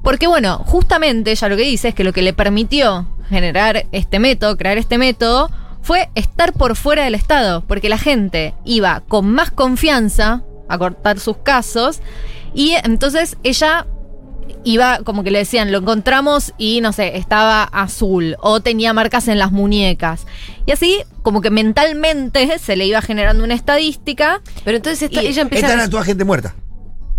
Porque 0.03 0.27
bueno, 0.27 0.59
justamente 0.59 1.31
ella 1.33 1.49
lo 1.49 1.57
que 1.57 1.63
dice 1.63 1.89
es 1.89 1.95
que 1.95 2.05
lo 2.05 2.13
que 2.13 2.23
le 2.23 2.33
permitió 2.33 3.09
generar 3.29 3.87
este 3.93 4.19
método, 4.19 4.57
crear 4.57 4.79
este 4.79 4.99
método, 4.99 5.51
fue 5.83 6.11
estar 6.15 6.53
por 6.53 6.77
fuera 6.77 7.05
del 7.05 7.15
Estado, 7.15 7.63
porque 7.67 7.89
la 7.89 7.99
gente 7.99 8.55
iba 8.65 9.03
con 9.09 9.31
más 9.31 9.51
confianza 9.51 10.43
a 10.69 10.79
cortar 10.79 11.19
sus 11.19 11.39
casos 11.39 12.01
y 12.55 12.73
entonces 12.85 13.37
ella 13.43 13.87
iba 14.65 14.99
como 15.05 15.23
que 15.23 15.31
le 15.31 15.39
decían, 15.39 15.73
lo 15.73 15.79
encontramos 15.79 16.53
y 16.59 16.81
no 16.83 16.93
sé, 16.93 17.17
estaba 17.17 17.63
azul 17.65 18.37
o 18.41 18.61
tenía 18.61 18.93
marcas 18.93 19.29
en 19.29 19.39
las 19.39 19.53
muñecas. 19.53 20.27
Y 20.67 20.73
así 20.73 20.99
como 21.23 21.41
que 21.41 21.51
mentalmente 21.51 22.59
se 22.59 22.77
le 22.77 22.85
iba 22.87 23.01
generando 23.01 23.43
una 23.45 23.55
estadística. 23.55 24.43
Pero 24.65 24.77
entonces 24.77 25.03
esta- 25.05 25.23
Y 25.23 25.29
ella 25.29 25.43
empieza 25.43 25.67
Esta 25.67 25.79
a... 25.79 25.83
era 25.83 25.91
tu 25.91 25.97
agente 25.99 26.25
muerta. 26.25 26.55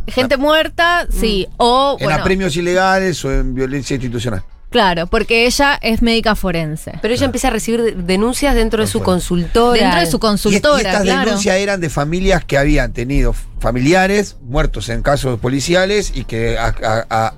gente 0.07 0.37
muerta, 0.37 1.07
sí. 1.09 1.47
O, 1.57 1.95
En 1.99 2.05
bueno, 2.05 2.19
apremios 2.21 2.55
ilegales 2.57 3.23
o 3.25 3.31
en 3.31 3.55
violencia 3.55 3.95
institucional. 3.95 4.43
Claro, 4.71 5.05
porque 5.05 5.45
ella 5.45 5.77
es 5.81 6.01
médica 6.01 6.33
forense. 6.33 6.93
Pero 7.03 7.13
ella 7.13 7.25
empieza 7.25 7.49
a 7.49 7.51
recibir 7.51 7.83
de- 7.83 7.91
denuncias 7.91 8.55
dentro 8.55 8.81
de 8.81 8.87
su 8.87 9.01
consultora. 9.03 9.79
Dentro 9.79 9.99
de 9.99 10.05
su 10.07 10.15
Y, 10.15 10.17
y 10.17 10.19
consultora, 10.19 10.81
estas 10.89 11.03
claro. 11.03 11.25
denuncias 11.25 11.55
eran 11.57 11.79
de 11.79 11.89
familias 11.89 12.43
que 12.43 12.57
habían 12.57 12.93
tenido 12.93 13.35
familiares 13.59 14.37
muertos 14.41 14.89
en 14.89 15.03
casos 15.03 15.39
policiales 15.39 16.11
y 16.15 16.23
que 16.23 16.57
a- 16.57 16.73
a- 16.83 17.05
a- 17.09 17.33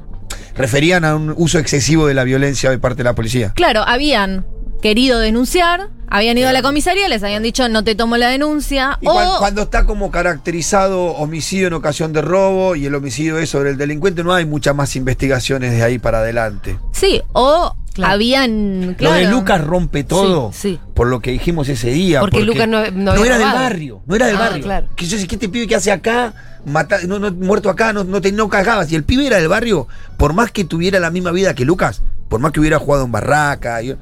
referían 0.56 1.04
a 1.04 1.16
un 1.16 1.34
uso 1.36 1.60
excesivo 1.60 2.08
de 2.08 2.14
la 2.14 2.24
violencia 2.24 2.70
de 2.70 2.78
parte 2.78 2.98
de 2.98 3.04
la 3.06 3.16
policía. 3.16 3.52
Claro, 3.56 3.82
habían 3.86 4.46
querido 4.82 5.20
denunciar, 5.20 5.90
habían 6.16 6.38
ido 6.38 6.48
a 6.48 6.54
la 6.54 6.62
comisaría, 6.62 7.08
les 7.10 7.24
habían 7.24 7.42
dicho 7.44 7.68
no 7.70 7.84
te 7.84 7.96
tomo 7.96 8.18
la 8.18 8.28
denuncia. 8.30 8.98
Y 9.02 9.08
o, 9.08 9.14
cuan- 9.14 9.30
cuando, 9.40 9.62
está 9.64 9.86
como 9.86 10.12
caracterizado 10.12 11.06
homicidio 11.08 11.68
en 11.68 11.74
ocasión 11.74 12.14
de 12.14 12.22
robo 12.22 12.76
y 12.76 12.86
el 12.86 12.94
homicidio 12.96 13.38
es 13.40 13.50
sobre 13.50 13.72
el 13.72 13.78
delincuente, 13.78 14.24
no 14.24 14.34
hay 14.34 14.46
muchas 14.46 14.76
más 14.76 14.96
investigaciones 14.96 15.72
de 15.72 15.84
ahí 15.84 16.00
para 16.00 16.20
adelante. 16.20 16.78
sí, 16.92 17.22
o 17.34 17.76
Claro. 17.94 18.14
habían. 18.14 18.96
Claro, 18.98 19.14
Lo 19.16 19.22
de 19.28 19.32
Lucas 19.32 19.62
rompe 19.64 20.04
todo 20.04 20.52
Sí, 20.52 20.60
sí. 20.74 20.80
por 20.96 21.06
lo 21.08 21.20
que 21.20 21.30
dijimos 21.30 21.70
ese 21.70 21.92
día. 21.92 22.22
Porque 22.22 22.42
Lucas 22.42 22.68
no- 22.68 22.90
no 22.90 23.12
había 23.12 23.26
era 23.26 23.38
del 23.38 23.48
barrio, 23.54 24.02
no 24.08 24.16
era 24.16 24.26
del 24.26 24.36
Ah, 24.36 24.40
barrio. 24.40 24.64
claro. 24.64 24.88
Que 24.96 25.06
yo 25.06 25.16
sé, 25.20 25.28
¿qué 25.28 25.38
te 25.38 25.48
pibe 25.48 25.68
que 25.68 25.76
hace 25.76 25.92
acá? 25.92 26.34
Mata- 26.66 27.02
no, 27.08 27.20
no, 27.20 27.32
muerto 27.32 27.70
acá, 27.70 27.94
no, 27.94 28.04
no, 28.04 28.20
te, 28.20 28.32
no 28.32 28.50
cagabas. 28.50 28.92
Y 28.92 28.96
el 28.96 29.04
pibe 29.04 29.28
era 29.28 29.38
del 29.38 29.48
barrio, 29.48 29.88
por 30.18 30.34
más 30.34 30.52
que 30.52 30.64
tuviera 30.64 31.00
la 31.00 31.12
misma 31.12 31.32
vida 31.32 31.54
que 31.54 31.66
Lucas, 31.66 32.02
por 32.30 32.40
más 32.40 32.52
que 32.52 32.62
hubiera 32.62 32.80
jugado 32.80 33.06
en 33.06 33.12
barraca, 33.12 33.80
y- 33.84 33.96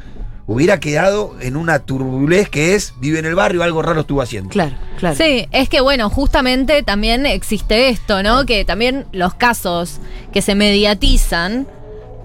hubiera 0.48 0.80
quedado 0.80 1.36
en 1.40 1.56
una 1.56 1.80
turbulez 1.80 2.50
que 2.50 2.76
es, 2.76 2.94
vive 3.00 3.20
en 3.20 3.26
el 3.26 3.36
barrio, 3.36 3.64
algo 3.64 3.82
raro 3.82 4.02
estuvo 4.02 4.22
haciendo. 4.22 4.50
Claro, 4.50 4.76
claro. 4.98 5.16
Sí, 5.16 5.48
es 5.52 5.70
que 5.70 5.82
bueno, 5.82 6.10
justamente 6.10 6.84
también 6.84 7.26
existe 7.26 7.90
esto, 7.90 8.22
¿no? 8.24 8.46
Que 8.46 8.66
también 8.66 9.06
los 9.12 9.34
casos 9.36 10.00
que 10.34 10.42
se 10.42 10.56
mediatizan 10.56 11.68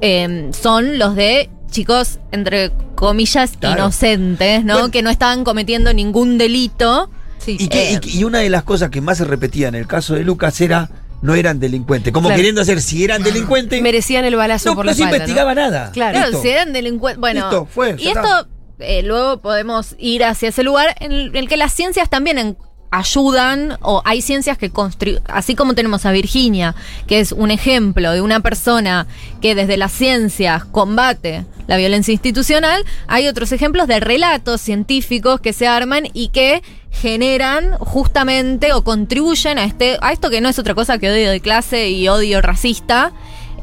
eh, 0.01 0.51
son 0.53 0.99
los 0.99 1.15
de 1.15 1.49
chicos, 1.71 2.19
entre 2.33 2.71
comillas, 2.95 3.53
Claro. 3.59 3.83
inocentes, 3.83 4.65
¿no? 4.65 4.75
Bueno. 4.75 4.91
que 4.91 5.03
no 5.03 5.11
estaban 5.11 5.45
cometiendo 5.45 5.93
ningún 5.93 6.39
delito. 6.39 7.11
Sí. 7.39 7.57
Y, 7.61 7.69
que- 7.69 7.95
Eh. 7.95 8.01
y 8.03 8.19
y 8.21 8.25
una 8.25 8.39
de 8.41 8.51
las 8.51 8.63
cosas 8.65 8.91
que 8.91 9.01
más 9.01 9.19
se 9.19 9.25
repetía 9.25 9.69
en 9.69 9.75
el 9.75 9.87
caso 9.87 10.15
de 10.15 10.25
Lucas 10.25 10.61
era 10.61 10.89
no 11.23 11.35
eran 11.35 11.59
delincuentes. 11.61 12.13
Como 12.13 12.29
Claro. 12.29 12.39
queriendo 12.39 12.61
hacer 12.61 12.81
si 12.81 13.05
eran 13.05 13.23
delincuentes. 13.23 13.81
Merecían 13.83 14.25
el 14.25 14.37
balazo 14.37 14.71
no, 14.71 14.75
por 14.77 14.85
no 14.85 14.91
la 14.91 14.95
se 14.97 15.03
espalda, 15.03 15.17
investigaba 15.19 15.55
¿no? 15.55 15.61
nada. 15.63 15.91
Claro. 15.93 16.19
Listo. 16.21 16.43
si 16.43 16.49
eran 16.49 16.73
delincuentes. 16.73 17.21
Bueno, 17.21 17.41
Listo, 17.43 17.67
fue, 17.67 17.97
y 17.99 18.09
esto 18.09 18.47
eh, 18.79 19.03
luego 19.03 19.39
podemos 19.41 19.95
ir 19.99 20.25
hacia 20.25 20.51
ese 20.51 20.63
lugar 20.63 20.95
en 21.01 21.13
el, 21.13 21.37
el 21.37 21.49
que 21.49 21.57
las 21.57 21.73
ciencias 21.73 22.11
también 22.11 22.39
en- 22.39 22.57
ayudan, 22.91 23.77
o 23.83 24.01
hay 24.05 24.23
ciencias 24.23 24.57
que 24.59 24.71
construyen, 24.71 25.21
así 25.29 25.55
como 25.55 25.75
tenemos 25.75 26.07
a 26.07 26.13
Virginia, 26.13 26.75
que 27.07 27.21
es 27.21 27.33
un 27.33 27.51
ejemplo 27.51 28.13
de 28.13 28.21
una 28.21 28.41
persona 28.41 29.07
que 29.41 29.55
desde 29.55 29.77
las 29.77 29.93
ciencias 29.93 30.65
combate 30.65 31.45
la 31.67 31.77
violencia 31.77 32.13
institucional, 32.13 32.85
hay 33.09 33.27
otros 33.27 33.53
ejemplos 33.53 33.89
de 33.89 34.01
relatos 34.01 34.61
científicos 34.61 35.41
que 35.41 35.53
se 35.53 35.67
arman 35.67 36.05
y 36.15 36.29
que 36.29 36.63
generan 37.01 37.77
justamente 37.79 38.73
o 38.73 38.83
contribuyen 38.85 39.59
a 39.59 39.65
este 39.65 39.99
a 40.01 40.13
esto 40.13 40.31
que 40.31 40.41
no 40.41 40.49
es 40.49 40.59
otra 40.59 40.75
cosa 40.75 40.99
que 40.99 41.11
odio 41.11 41.31
de 41.31 41.41
clase 41.41 41.91
y 41.91 42.09
odio 42.09 42.41
racista 42.41 43.13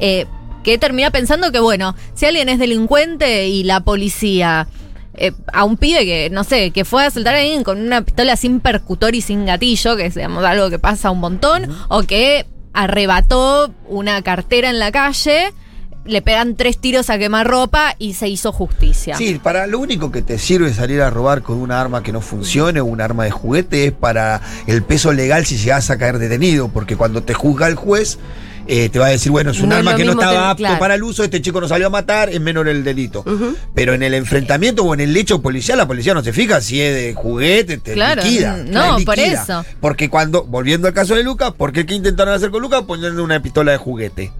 eh, 0.00 0.26
que 0.64 0.78
termina 0.78 1.10
pensando 1.10 1.52
que, 1.52 1.60
bueno, 1.60 1.94
si 2.14 2.26
alguien 2.26 2.48
es 2.48 2.58
delincuente 2.58 3.48
y 3.48 3.62
la 3.62 3.80
policía, 3.80 4.66
eh, 5.12 5.32
a 5.52 5.64
un 5.64 5.76
pibe 5.76 6.04
que, 6.04 6.30
no 6.30 6.42
sé, 6.42 6.72
que 6.72 6.84
fue 6.84 7.04
a 7.04 7.08
asaltar 7.08 7.34
a 7.34 7.38
alguien 7.38 7.62
con 7.62 7.80
una 7.80 8.02
pistola 8.02 8.34
sin 8.34 8.58
percutor 8.58 9.14
y 9.14 9.20
sin 9.20 9.46
gatillo, 9.46 9.94
que 9.96 10.06
es 10.06 10.14
digamos, 10.14 10.42
algo 10.42 10.70
que 10.70 10.78
pasa 10.78 11.10
un 11.10 11.20
montón, 11.20 11.70
o 11.88 12.02
que 12.02 12.46
arrebató 12.72 13.72
una 13.88 14.22
cartera 14.22 14.70
en 14.70 14.80
la 14.80 14.90
calle, 14.90 15.52
le 16.04 16.22
pegan 16.22 16.54
tres 16.56 16.78
tiros 16.78 17.08
a 17.10 17.18
quemarropa 17.18 17.94
y 17.98 18.14
se 18.14 18.28
hizo 18.28 18.52
justicia. 18.52 19.16
Sí, 19.16 19.40
para 19.42 19.66
lo 19.66 19.78
único 19.78 20.10
que 20.12 20.22
te 20.22 20.38
sirve 20.38 20.72
salir 20.74 21.00
a 21.00 21.10
robar 21.10 21.42
con 21.42 21.56
un 21.58 21.70
arma 21.72 22.02
que 22.02 22.12
no 22.12 22.20
funcione 22.20 22.80
o 22.80 22.84
un 22.84 23.00
arma 23.00 23.24
de 23.24 23.30
juguete 23.30 23.86
es 23.86 23.92
para 23.92 24.40
el 24.66 24.82
peso 24.82 25.12
legal 25.12 25.46
si 25.46 25.56
llegas 25.56 25.90
a 25.90 25.98
caer 25.98 26.18
detenido, 26.18 26.68
porque 26.68 26.96
cuando 26.96 27.22
te 27.22 27.32
juzga 27.34 27.66
el 27.68 27.74
juez 27.74 28.18
eh, 28.66 28.88
te 28.88 28.98
va 28.98 29.06
a 29.06 29.10
decir, 29.10 29.30
bueno, 29.30 29.50
es 29.50 29.60
un 29.60 29.68
No 29.68 29.76
arma 29.76 29.94
que 29.94 30.04
no 30.06 30.12
estaba 30.12 30.48
apto 30.50 30.62
claro. 30.62 30.78
para 30.78 30.94
el 30.94 31.02
uso, 31.02 31.22
este 31.22 31.42
chico 31.42 31.60
no 31.60 31.68
salió 31.68 31.86
a 31.88 31.90
matar, 31.90 32.30
es 32.30 32.40
menor 32.40 32.66
el 32.68 32.82
delito. 32.82 33.22
Pero 33.74 33.92
en 33.92 34.02
el 34.02 34.14
enfrentamiento 34.14 34.84
o 34.84 34.94
en 34.94 35.00
el 35.00 35.14
hecho 35.16 35.42
policial, 35.42 35.76
la 35.76 35.86
policía 35.86 36.14
no 36.14 36.22
se 36.24 36.32
fija 36.32 36.62
si 36.62 36.80
es 36.80 36.94
de 36.94 37.12
juguete, 37.14 37.76
te 37.76 37.92
Claro, 37.92 38.22
liquida. 38.22 38.56
no, 38.66 38.98
liquida. 38.98 39.04
por 39.04 39.18
eso. 39.18 39.64
Porque 39.80 40.08
cuando, 40.08 40.44
volviendo 40.44 40.88
al 40.88 40.94
caso 40.94 41.14
de 41.14 41.22
Lucas, 41.22 41.52
¿por 41.52 41.72
qué 41.72 41.84
qué 41.84 41.94
intentaron 41.94 42.32
hacer 42.32 42.50
con 42.50 42.62
Lucas? 42.62 42.84
Ponerle 42.84 43.20
una 43.20 43.40
pistola 43.42 43.72
de 43.72 43.78
juguete. 43.78 44.32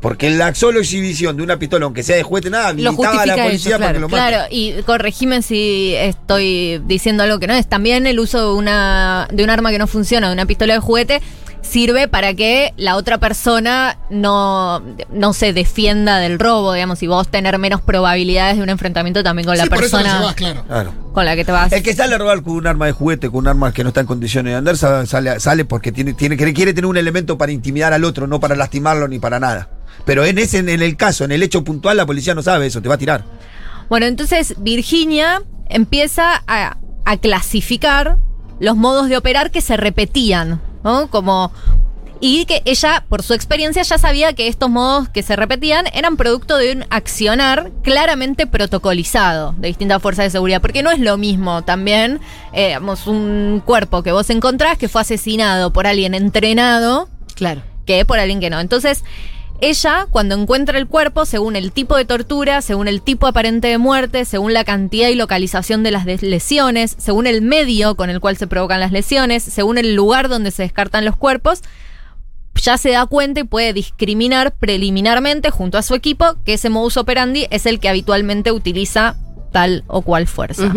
Porque 0.00 0.30
la 0.30 0.54
solo 0.54 0.80
exhibición 0.80 1.36
de 1.36 1.42
una 1.42 1.58
pistola, 1.58 1.84
aunque 1.84 2.02
sea 2.02 2.16
de 2.16 2.22
juguete, 2.22 2.48
nada, 2.50 2.72
Lo 2.72 2.90
habilitaba 2.90 3.22
a 3.22 3.26
la 3.26 3.36
policía 3.44 3.70
eso, 3.72 3.78
para 3.78 3.92
que 3.92 3.98
lo 4.00 4.08
mate. 4.08 4.16
Claro, 4.28 4.44
y 4.50 4.82
corregime 4.86 5.42
si 5.42 5.94
estoy 5.96 6.80
diciendo 6.86 7.22
algo 7.22 7.38
que 7.38 7.46
no 7.46 7.54
es. 7.54 7.66
También 7.68 8.06
el 8.06 8.18
uso 8.18 8.52
de 8.52 8.54
una, 8.58 9.28
de 9.32 9.44
un 9.44 9.50
arma 9.50 9.70
que 9.70 9.78
no 9.78 9.86
funciona, 9.86 10.28
de 10.28 10.32
una 10.32 10.46
pistola 10.46 10.72
de 10.74 10.80
juguete, 10.80 11.20
sirve 11.62 12.08
para 12.08 12.32
que 12.32 12.72
la 12.78 12.96
otra 12.96 13.18
persona 13.18 13.98
no, 14.08 14.82
no 15.12 15.32
se 15.34 15.52
defienda 15.52 16.18
del 16.18 16.38
robo, 16.38 16.72
digamos, 16.72 17.02
y 17.02 17.06
vos 17.06 17.28
tener 17.28 17.58
menos 17.58 17.82
probabilidades 17.82 18.56
de 18.56 18.62
un 18.62 18.70
enfrentamiento 18.70 19.22
también 19.22 19.46
con 19.46 19.58
la 19.58 19.64
Sí, 19.64 19.68
por 19.68 19.84
eso 19.84 19.98
lo 19.98 20.02
persona 20.02 20.18
llevas, 20.20 20.34
claro. 20.34 20.64
Claro. 20.66 20.94
con 21.12 21.26
la 21.26 21.36
que 21.36 21.44
te 21.44 21.52
vas. 21.52 21.70
El 21.72 21.82
que 21.82 21.94
sale 21.94 22.14
a 22.14 22.18
robar 22.18 22.42
con 22.42 22.54
un 22.54 22.66
arma 22.66 22.86
de 22.86 22.92
juguete, 22.92 23.28
con 23.28 23.40
un 23.40 23.48
arma 23.48 23.72
que 23.74 23.82
no 23.82 23.88
está 23.88 24.00
en 24.00 24.06
condiciones 24.06 24.52
de 24.54 24.56
andar, 24.56 24.78
sa- 24.78 25.04
sale, 25.04 25.38
sale 25.38 25.66
porque 25.66 25.92
tiene, 25.92 26.14
tiene, 26.14 26.38
quiere 26.38 26.72
tener 26.72 26.86
un 26.86 26.96
elemento 26.96 27.36
para 27.36 27.52
intimidar 27.52 27.92
al 27.92 28.04
otro, 28.04 28.26
no 28.26 28.40
para 28.40 28.56
lastimarlo 28.56 29.06
ni 29.06 29.18
para 29.18 29.38
nada. 29.38 29.68
Pero 30.04 30.24
en 30.24 30.38
ese, 30.38 30.58
en 30.58 30.68
el 30.68 30.96
caso, 30.96 31.24
en 31.24 31.32
el 31.32 31.42
hecho 31.42 31.62
puntual, 31.64 31.96
la 31.96 32.06
policía 32.06 32.34
no 32.34 32.42
sabe 32.42 32.66
eso, 32.66 32.80
te 32.82 32.88
va 32.88 32.94
a 32.96 32.98
tirar. 32.98 33.24
Bueno, 33.88 34.06
entonces 34.06 34.54
Virginia 34.58 35.42
empieza 35.68 36.42
a, 36.46 36.76
a 37.04 37.16
clasificar 37.18 38.16
los 38.60 38.76
modos 38.76 39.08
de 39.08 39.16
operar 39.16 39.50
que 39.50 39.60
se 39.60 39.76
repetían, 39.76 40.60
¿no? 40.84 41.08
Como. 41.10 41.52
Y 42.22 42.44
que 42.44 42.60
ella, 42.66 43.04
por 43.08 43.22
su 43.22 43.32
experiencia, 43.32 43.82
ya 43.82 43.96
sabía 43.96 44.34
que 44.34 44.46
estos 44.46 44.68
modos 44.68 45.08
que 45.08 45.22
se 45.22 45.36
repetían 45.36 45.86
eran 45.94 46.18
producto 46.18 46.58
de 46.58 46.72
un 46.72 46.84
accionar 46.90 47.70
claramente 47.82 48.46
protocolizado 48.46 49.54
de 49.56 49.68
distintas 49.68 50.02
fuerzas 50.02 50.26
de 50.26 50.30
seguridad. 50.30 50.60
Porque 50.60 50.82
no 50.82 50.90
es 50.90 50.98
lo 51.00 51.16
mismo 51.16 51.62
también, 51.62 52.20
eh, 52.52 52.66
digamos, 52.66 53.06
un 53.06 53.62
cuerpo 53.64 54.02
que 54.02 54.12
vos 54.12 54.28
encontrás 54.28 54.76
que 54.76 54.90
fue 54.90 55.00
asesinado 55.00 55.72
por 55.72 55.86
alguien 55.86 56.12
entrenado 56.14 57.08
Claro. 57.36 57.62
que 57.86 58.04
por 58.04 58.18
alguien 58.18 58.38
que 58.38 58.50
no. 58.50 58.60
Entonces, 58.60 59.02
ella, 59.60 60.06
cuando 60.10 60.34
encuentra 60.34 60.78
el 60.78 60.86
cuerpo, 60.86 61.24
según 61.24 61.56
el 61.56 61.72
tipo 61.72 61.96
de 61.96 62.04
tortura, 62.04 62.62
según 62.62 62.88
el 62.88 63.02
tipo 63.02 63.26
aparente 63.26 63.68
de 63.68 63.78
muerte, 63.78 64.24
según 64.24 64.54
la 64.54 64.64
cantidad 64.64 65.08
y 65.08 65.14
localización 65.14 65.82
de 65.82 65.90
las 65.90 66.04
lesiones, 66.06 66.94
según 66.98 67.26
el 67.26 67.42
medio 67.42 67.94
con 67.94 68.10
el 68.10 68.20
cual 68.20 68.36
se 68.36 68.46
provocan 68.46 68.80
las 68.80 68.92
lesiones, 68.92 69.42
según 69.42 69.78
el 69.78 69.94
lugar 69.94 70.28
donde 70.28 70.50
se 70.50 70.62
descartan 70.62 71.04
los 71.04 71.16
cuerpos, 71.16 71.62
ya 72.54 72.76
se 72.78 72.90
da 72.90 73.06
cuenta 73.06 73.40
y 73.40 73.44
puede 73.44 73.72
discriminar 73.72 74.52
preliminarmente 74.52 75.50
junto 75.50 75.78
a 75.78 75.82
su 75.82 75.94
equipo 75.94 76.36
que 76.44 76.54
ese 76.54 76.68
modus 76.68 76.96
operandi 76.96 77.46
es 77.50 77.66
el 77.66 77.80
que 77.80 77.88
habitualmente 77.88 78.52
utiliza 78.52 79.16
tal 79.52 79.84
o 79.86 80.02
cual 80.02 80.26
fuerza. 80.26 80.72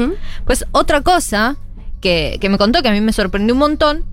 Pues 0.46 0.66
otra 0.72 1.02
cosa 1.02 1.58
que, 2.02 2.38
que 2.40 2.50
me 2.50 2.58
contó 2.58 2.82
que 2.82 2.90
a 2.90 2.92
mí 2.92 3.02
me 3.02 3.14
sorprendió 3.14 3.54
un 3.54 3.60
montón 3.60 4.13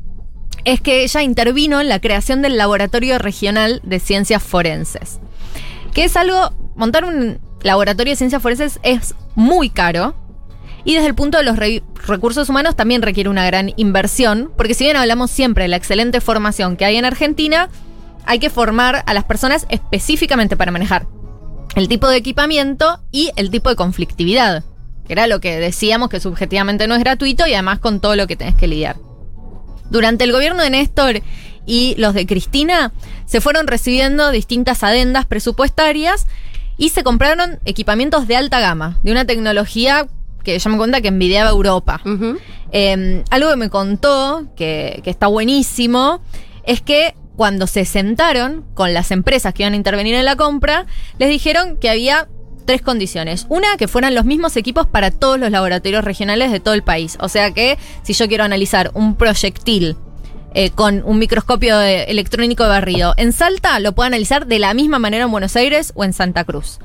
es 0.64 0.80
que 0.80 1.02
ella 1.02 1.22
intervino 1.22 1.80
en 1.80 1.88
la 1.88 2.00
creación 2.00 2.42
del 2.42 2.56
Laboratorio 2.56 3.18
Regional 3.18 3.80
de 3.82 4.00
Ciencias 4.00 4.42
Forenses. 4.42 5.20
Que 5.94 6.04
es 6.04 6.16
algo, 6.16 6.52
montar 6.76 7.04
un 7.04 7.40
laboratorio 7.62 8.12
de 8.12 8.16
ciencias 8.16 8.42
forenses 8.42 8.78
es 8.82 9.14
muy 9.34 9.70
caro. 9.70 10.14
Y 10.84 10.94
desde 10.94 11.08
el 11.08 11.14
punto 11.14 11.36
de 11.38 11.44
los 11.44 11.56
re- 11.56 11.82
recursos 12.06 12.48
humanos 12.48 12.76
también 12.76 13.02
requiere 13.02 13.28
una 13.28 13.44
gran 13.44 13.72
inversión, 13.76 14.50
porque 14.56 14.74
si 14.74 14.84
bien 14.84 14.96
hablamos 14.96 15.30
siempre 15.30 15.64
de 15.64 15.68
la 15.68 15.76
excelente 15.76 16.20
formación 16.20 16.76
que 16.76 16.84
hay 16.86 16.96
en 16.96 17.04
Argentina, 17.04 17.68
hay 18.24 18.38
que 18.38 18.48
formar 18.50 19.02
a 19.06 19.14
las 19.14 19.24
personas 19.24 19.66
específicamente 19.68 20.56
para 20.56 20.72
manejar 20.72 21.06
el 21.76 21.88
tipo 21.88 22.08
de 22.08 22.16
equipamiento 22.16 23.00
y 23.12 23.30
el 23.36 23.50
tipo 23.50 23.68
de 23.68 23.76
conflictividad, 23.76 24.64
que 25.06 25.12
era 25.12 25.26
lo 25.26 25.40
que 25.40 25.56
decíamos 25.58 26.08
que 26.08 26.20
subjetivamente 26.20 26.86
no 26.86 26.94
es 26.94 27.00
gratuito 27.00 27.46
y 27.46 27.52
además 27.54 27.78
con 27.78 28.00
todo 28.00 28.16
lo 28.16 28.26
que 28.26 28.36
tenés 28.36 28.54
que 28.54 28.66
lidiar. 28.66 28.96
Durante 29.90 30.24
el 30.24 30.32
gobierno 30.32 30.62
de 30.62 30.70
Néstor 30.70 31.22
y 31.66 31.94
los 31.98 32.14
de 32.14 32.26
Cristina 32.26 32.92
se 33.26 33.40
fueron 33.40 33.66
recibiendo 33.66 34.30
distintas 34.30 34.82
adendas 34.82 35.26
presupuestarias 35.26 36.26
y 36.76 36.88
se 36.88 37.02
compraron 37.02 37.58
equipamientos 37.64 38.26
de 38.26 38.36
alta 38.36 38.60
gama, 38.60 38.98
de 39.02 39.12
una 39.12 39.26
tecnología 39.26 40.06
que 40.42 40.58
yo 40.58 40.70
me 40.70 40.78
cuenta 40.78 41.00
que 41.00 41.08
envidiaba 41.08 41.50
Europa. 41.50 42.00
Eh, 42.72 43.22
algo 43.30 43.50
que 43.50 43.56
me 43.56 43.68
contó, 43.68 44.46
que, 44.56 45.00
que 45.04 45.10
está 45.10 45.26
buenísimo, 45.26 46.22
es 46.64 46.80
que 46.80 47.14
cuando 47.36 47.66
se 47.66 47.84
sentaron 47.84 48.64
con 48.74 48.94
las 48.94 49.10
empresas 49.10 49.54
que 49.54 49.62
iban 49.62 49.74
a 49.74 49.76
intervenir 49.76 50.14
en 50.14 50.24
la 50.24 50.36
compra, 50.36 50.86
les 51.18 51.28
dijeron 51.28 51.76
que 51.78 51.90
había 51.90 52.28
tres 52.70 52.82
condiciones. 52.82 53.46
Una, 53.48 53.76
que 53.76 53.88
fueran 53.88 54.14
los 54.14 54.24
mismos 54.24 54.56
equipos 54.56 54.86
para 54.86 55.10
todos 55.10 55.40
los 55.40 55.50
laboratorios 55.50 56.04
regionales 56.04 56.52
de 56.52 56.60
todo 56.60 56.74
el 56.74 56.84
país. 56.84 57.18
O 57.20 57.28
sea 57.28 57.50
que 57.50 57.78
si 58.04 58.12
yo 58.12 58.28
quiero 58.28 58.44
analizar 58.44 58.92
un 58.94 59.16
proyectil 59.16 59.96
eh, 60.54 60.70
con 60.70 61.02
un 61.04 61.18
microscopio 61.18 61.76
de- 61.78 62.04
electrónico 62.04 62.62
de 62.62 62.68
barrido 62.68 63.14
en 63.16 63.32
Salta, 63.32 63.80
lo 63.80 63.92
puede 63.92 64.06
analizar 64.06 64.46
de 64.46 64.60
la 64.60 64.72
misma 64.72 65.00
manera 65.00 65.24
en 65.24 65.32
Buenos 65.32 65.56
Aires 65.56 65.92
o 65.96 66.04
en 66.04 66.12
Santa 66.12 66.44
Cruz. 66.44 66.78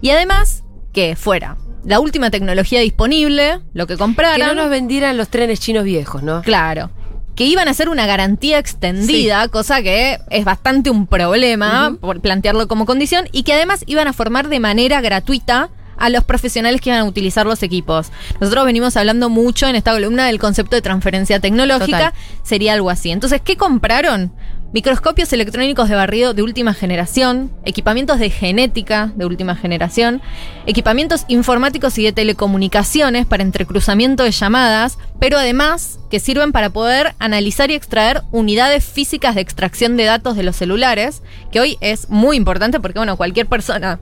Y 0.00 0.10
además, 0.10 0.62
que 0.92 1.16
fuera 1.16 1.56
la 1.84 1.98
última 1.98 2.30
tecnología 2.30 2.78
disponible, 2.78 3.58
lo 3.72 3.88
que 3.88 3.94
Que 3.94 3.98
compraron. 3.98 4.46
no 4.46 4.54
nos 4.54 4.70
vendieran 4.70 5.16
los 5.16 5.28
trenes 5.30 5.58
chinos 5.58 5.82
viejos, 5.82 6.22
¿no? 6.22 6.42
Claro. 6.42 6.90
Que 7.34 7.44
iban 7.44 7.66
a 7.68 7.72
hacer 7.72 7.88
una 7.88 8.06
garantía 8.06 8.58
extendida, 8.58 9.48
cosa 9.48 9.82
que 9.82 10.20
es 10.30 10.44
bastante 10.44 10.90
un 10.90 11.06
problema 11.06 11.96
por 12.00 12.20
plantearlo 12.20 12.68
como 12.68 12.86
condición, 12.86 13.28
y 13.32 13.42
que 13.42 13.52
además 13.52 13.82
iban 13.86 14.06
a 14.06 14.12
formar 14.12 14.48
de 14.48 14.60
manera 14.60 15.00
gratuita 15.00 15.70
a 15.96 16.10
los 16.10 16.24
profesionales 16.24 16.80
que 16.80 16.90
iban 16.90 17.00
a 17.00 17.04
utilizar 17.04 17.46
los 17.46 17.62
equipos. 17.62 18.10
Nosotros 18.40 18.64
venimos 18.64 18.96
hablando 18.96 19.28
mucho 19.30 19.66
en 19.66 19.76
esta 19.76 19.92
columna 19.92 20.26
del 20.26 20.38
concepto 20.38 20.76
de 20.76 20.82
transferencia 20.82 21.40
tecnológica, 21.40 22.10
Total. 22.10 22.12
sería 22.42 22.72
algo 22.72 22.90
así. 22.90 23.10
Entonces, 23.10 23.40
¿qué 23.42 23.56
compraron? 23.56 24.32
Microscopios 24.74 25.32
electrónicos 25.32 25.88
de 25.88 25.94
barrido 25.94 26.34
de 26.34 26.42
última 26.42 26.74
generación, 26.74 27.52
equipamientos 27.64 28.18
de 28.18 28.28
genética 28.28 29.12
de 29.14 29.24
última 29.24 29.54
generación, 29.54 30.20
equipamientos 30.66 31.26
informáticos 31.28 31.96
y 31.96 32.02
de 32.02 32.12
telecomunicaciones 32.12 33.24
para 33.24 33.44
entrecruzamiento 33.44 34.24
de 34.24 34.32
llamadas, 34.32 34.98
pero 35.20 35.38
además 35.38 36.00
que 36.10 36.18
sirven 36.18 36.50
para 36.50 36.70
poder 36.70 37.14
analizar 37.20 37.70
y 37.70 37.74
extraer 37.74 38.22
unidades 38.32 38.84
físicas 38.84 39.36
de 39.36 39.42
extracción 39.42 39.96
de 39.96 40.06
datos 40.06 40.34
de 40.34 40.42
los 40.42 40.56
celulares, 40.56 41.22
que 41.52 41.60
hoy 41.60 41.78
es 41.80 42.10
muy 42.10 42.36
importante 42.36 42.80
porque, 42.80 42.98
bueno, 42.98 43.16
cualquier 43.16 43.46
persona 43.46 44.00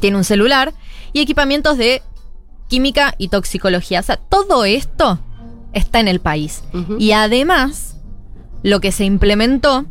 tiene 0.00 0.18
un 0.18 0.24
celular, 0.24 0.74
y 1.14 1.20
equipamientos 1.20 1.78
de 1.78 2.02
química 2.68 3.14
y 3.16 3.28
toxicología. 3.28 4.00
O 4.00 4.02
sea, 4.02 4.18
todo 4.18 4.66
esto 4.66 5.18
está 5.72 5.98
en 5.98 6.08
el 6.08 6.20
país. 6.20 6.62
Y 6.98 7.12
además, 7.12 7.97
lo 8.62 8.80
que 8.80 8.92
se 8.92 9.04
implementó 9.04 9.86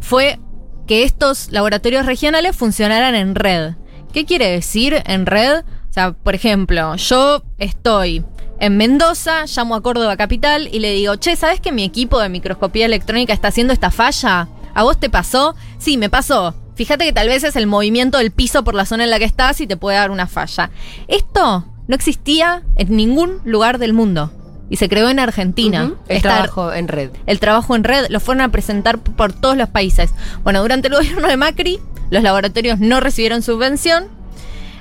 fue 0.00 0.38
que 0.86 1.04
estos 1.04 1.50
laboratorios 1.52 2.06
regionales 2.06 2.56
funcionaran 2.56 3.14
en 3.14 3.34
red. 3.34 3.74
¿Qué 4.12 4.24
quiere 4.24 4.50
decir 4.50 5.02
en 5.06 5.26
red? 5.26 5.60
O 5.60 5.92
sea, 5.92 6.12
por 6.12 6.34
ejemplo, 6.34 6.96
yo 6.96 7.42
estoy 7.58 8.24
en 8.58 8.76
Mendoza, 8.76 9.44
llamo 9.46 9.74
a 9.74 9.82
Córdoba 9.82 10.16
Capital 10.16 10.68
y 10.72 10.80
le 10.80 10.92
digo, 10.92 11.16
che, 11.16 11.34
¿sabes 11.36 11.60
que 11.60 11.72
mi 11.72 11.84
equipo 11.84 12.20
de 12.20 12.28
microscopía 12.28 12.86
electrónica 12.86 13.32
está 13.32 13.48
haciendo 13.48 13.72
esta 13.72 13.90
falla? 13.90 14.48
¿A 14.74 14.82
vos 14.82 14.98
te 14.98 15.10
pasó? 15.10 15.54
Sí, 15.78 15.96
me 15.96 16.10
pasó. 16.10 16.54
Fíjate 16.74 17.04
que 17.04 17.12
tal 17.12 17.28
vez 17.28 17.44
es 17.44 17.56
el 17.56 17.66
movimiento 17.66 18.18
del 18.18 18.30
piso 18.30 18.64
por 18.64 18.74
la 18.74 18.86
zona 18.86 19.04
en 19.04 19.10
la 19.10 19.18
que 19.18 19.24
estás 19.24 19.60
y 19.60 19.66
te 19.66 19.76
puede 19.76 19.96
dar 19.96 20.10
una 20.10 20.26
falla. 20.26 20.70
Esto 21.08 21.66
no 21.88 21.94
existía 21.94 22.62
en 22.76 22.96
ningún 22.96 23.40
lugar 23.44 23.78
del 23.78 23.92
mundo. 23.92 24.32
Y 24.70 24.76
se 24.76 24.88
creó 24.88 25.10
en 25.10 25.18
Argentina. 25.18 25.92
El 26.08 26.22
trabajo 26.22 26.72
en 26.72 26.88
red. 26.88 27.10
el 27.26 27.40
trabajo 27.40 27.76
en 27.76 27.84
red, 27.84 28.06
lo 28.08 28.20
fueron 28.20 28.40
a 28.40 28.50
presentar 28.50 28.98
por 28.98 29.32
todos 29.32 29.56
los 29.56 29.68
países. 29.68 30.14
Bueno, 30.42 30.62
durante 30.62 30.88
el 30.88 30.94
gobierno 30.98 31.28
de 31.28 31.36
Macri, 31.36 31.80
los 32.10 32.22
laboratorios 32.22 32.78
no 32.78 33.00
recibieron 33.00 33.42
subvención. 33.42 34.06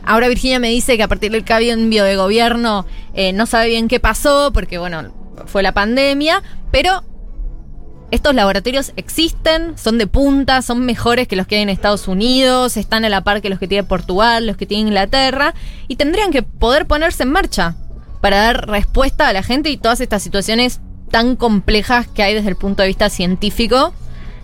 Ahora 0.06 0.28
Virginia 0.28 0.60
me 0.60 0.70
dice 0.70 0.96
que 0.96 1.04
a 1.04 1.08
partir 1.08 1.32
del 1.32 1.44
cambio 1.44 2.04
de 2.04 2.16
gobierno 2.16 2.86
eh, 3.14 3.34
no 3.34 3.46
sabe 3.46 3.68
bien 3.68 3.88
qué 3.88 4.00
pasó, 4.00 4.52
porque 4.54 4.78
bueno, 4.78 5.12
fue 5.46 5.62
la 5.62 5.74
pandemia, 5.74 6.42
pero 6.72 7.04
estos 8.12 8.34
laboratorios 8.34 8.94
existen, 8.96 9.78
son 9.78 9.98
de 9.98 10.08
punta, 10.08 10.62
son 10.62 10.86
mejores 10.86 11.28
que 11.28 11.36
los 11.36 11.46
que 11.46 11.58
hay 11.58 11.62
en 11.62 11.70
Estados 11.70 12.08
Unidos, 12.08 12.78
están 12.78 13.06
a 13.06 13.10
la 13.10 13.24
par 13.24 13.42
que 13.42 13.50
los 13.50 13.60
que 13.60 13.68
tiene 13.68 13.84
Portugal, 13.84 14.48
los 14.48 14.58
que 14.58 14.66
tiene 14.66 14.88
Inglaterra, 14.88 15.54
y 15.88 15.96
tendrían 15.96 16.32
que 16.32 16.42
poder 16.42 16.88
ponerse 16.88 17.24
en 17.24 17.32
marcha 17.32 17.76
para 18.22 18.38
dar 18.38 18.68
respuesta 18.68 19.28
a 19.28 19.34
la 19.34 19.44
gente 19.44 19.70
y 19.70 19.78
todas 19.78 20.02
estas 20.02 20.22
situaciones 20.22 20.80
tan 21.10 21.36
complejas 21.36 22.08
que 22.08 22.24
hay 22.24 22.34
desde 22.34 22.50
el 22.50 22.56
punto 22.56 22.84
de 22.84 22.88
vista 22.88 23.10
científico 23.10 23.94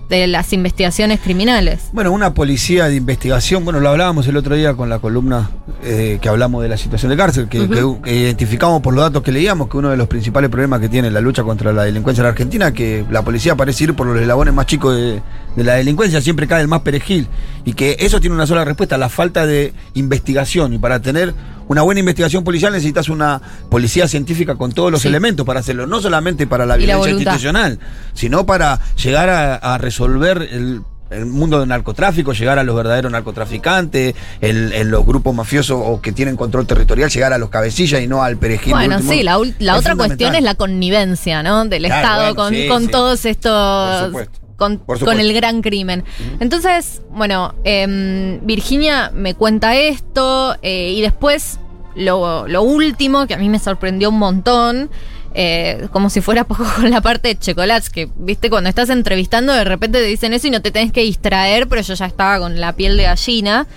de 0.10 0.27
las 0.27 0.53
investigaciones 0.53 1.20
criminales. 1.20 1.89
Bueno, 1.91 2.12
una 2.12 2.34
policía 2.34 2.86
de 2.86 2.96
investigación, 2.96 3.65
bueno, 3.65 3.79
lo 3.79 3.89
hablábamos 3.89 4.27
el 4.27 4.38
otro 4.38 4.55
día 4.55 4.75
con 4.75 4.89
la 4.89 5.00
columna 5.00 5.50
eh, 5.84 6.20
que 6.22 6.29
hablamos 6.29 6.62
de 6.62 6.70
la 6.70 6.77
situación 6.77 7.10
de 7.10 7.17
cárcel, 7.17 7.50
que, 7.50 7.58
identificamos 8.06 8.82
por 8.82 8.93
los 8.93 9.04
datos 9.04 9.23
que 9.23 9.32
leíamos 9.32 9.67
que 9.67 9.78
uno 9.78 9.89
de 9.89 9.97
los 9.97 10.08
principales 10.08 10.50
problemas 10.50 10.80
que 10.80 10.89
tiene 10.89 11.10
la 11.10 11.21
lucha 11.21 11.43
contra 11.43 11.73
la 11.73 11.84
delincuencia 11.84 12.21
en 12.21 12.26
la 12.26 12.30
Argentina, 12.30 12.71
que 12.71 13.04
la 13.10 13.23
policía 13.23 13.56
parece 13.56 13.86
ir 13.86 13.95
por 13.95 14.06
los 14.06 14.19
eslabones 14.19 14.54
más 14.54 14.67
chicos 14.67 14.95
de, 14.95 15.21
de 15.56 15.63
la 15.63 15.74
delincuencia, 15.76 16.20
siempre 16.22 16.48
cae 16.48 16.62
el 16.62 16.68
más 16.68 16.82
perejil, 16.82 17.28
y 17.63 17.74
que 17.74 17.96
eso 18.00 18.20
tiene 18.20 18.36
una 18.36 18.46
sola 18.48 18.65
respuesta, 18.65 18.98
la 18.98 19.10
falta 19.10 19.46
de 19.46 19.74
investigación, 19.94 20.74
y 20.74 20.78
para 20.78 21.02
tener 21.02 21.34
una 21.68 21.82
buena 21.82 22.00
investigación 22.00 22.44
policial 22.44 22.74
necesitas 22.74 23.10
una 23.10 23.41
policía 23.70 24.08
científica 24.08 24.56
con 24.56 24.72
todos 24.72 24.91
los 24.91 25.02
Sí. 25.02 25.08
elementos 25.08 25.46
para 25.46 25.62
hacerlo, 25.62 25.88
no 25.88 26.00
solamente 26.02 26.46
para 26.46 26.65
la 26.65 26.76
violencia 26.78 27.12
institucional, 27.12 27.80
sino 28.13 28.46
para 28.46 28.80
llegar 29.02 29.30
a, 29.30 29.56
a 29.56 29.78
resolver 29.80 30.48
el, 30.52 30.82
el 31.10 31.26
mundo 31.26 31.60
del 31.60 31.70
narcotráfico, 31.70 32.34
llegar 32.34 32.60
a 32.60 32.63
los 32.63 32.76
verdaderos 32.76 33.12
narcotraficantes, 33.12 34.13
el, 34.41 34.74
el- 34.74 34.89
los 34.89 35.06
grupos 35.06 35.34
mafiosos 35.34 35.80
o 35.84 36.02
que 36.02 36.12
tienen 36.12 36.36
control 36.36 36.68
territorial, 36.68 37.10
llegar 37.10 37.34
a 37.34 37.38
los 37.38 37.50
cabecillas 37.50 38.02
y 38.02 38.08
no 38.08 38.22
al 38.24 38.38
perejil. 38.38 38.74
Bueno, 38.74 38.98
último. 38.98 39.12
sí, 39.13 39.24
la, 39.24 39.39
la 39.60 39.78
otra 39.78 39.96
cuestión 39.96 40.36
es 40.36 40.44
la 40.44 40.56
connivencia, 40.56 41.41
¿no? 41.41 41.65
Del 41.65 41.86
Claro, 41.86 42.02
Estado 42.02 42.22
bueno, 42.22 42.36
con, 42.36 42.54
sí, 42.54 42.68
con 42.68 42.82
sí. 42.84 42.88
todos 42.89 43.22
Por 43.22 43.30
estos. 43.32 44.28
Con, 44.56 44.80
el 45.20 45.34
gran 45.34 45.62
crimen. 45.62 46.04
Entonces, 46.39 47.02
bueno, 47.10 47.56
em, 47.63 48.39
Virginia 48.46 49.12
me 49.13 49.34
cuenta 49.34 49.76
esto 49.76 50.56
eh, 50.62 50.94
y 50.96 51.02
después 51.02 51.60
lo, 51.96 52.48
lo 52.48 52.62
último 52.63 53.28
que 53.28 53.34
a 53.34 53.38
mí 53.38 53.50
me 53.50 53.60
sorprendió 53.60 54.10
un 54.10 54.20
montón. 54.20 54.89
eh, 55.38 55.89
como 55.91 56.10
si 56.10 56.22
fuera 56.22 56.44
poco 56.48 56.65
con 56.76 56.89
la 56.89 57.02
parte 57.02 57.28
de 57.28 57.38
chocolats, 57.38 57.89
que 57.89 58.10
viste, 58.15 58.50
cuando 58.50 58.70
estás 58.70 58.89
entrevistando 58.89 59.52
de 59.54 59.65
repente 59.65 60.00
te 60.00 60.06
dicen 60.06 60.34
eso 60.34 60.48
y 60.48 60.52
no 60.52 60.62
te 60.62 60.72
tenés 60.72 60.94
que 60.94 61.02
distraer, 61.02 61.68
pero 61.68 61.82
yo 61.82 61.94
ya 61.94 62.06
estaba 62.06 62.39
con 62.39 62.60
la 62.60 62.74
piel 62.74 62.96
de 62.98 63.04
gallina. 63.04 63.68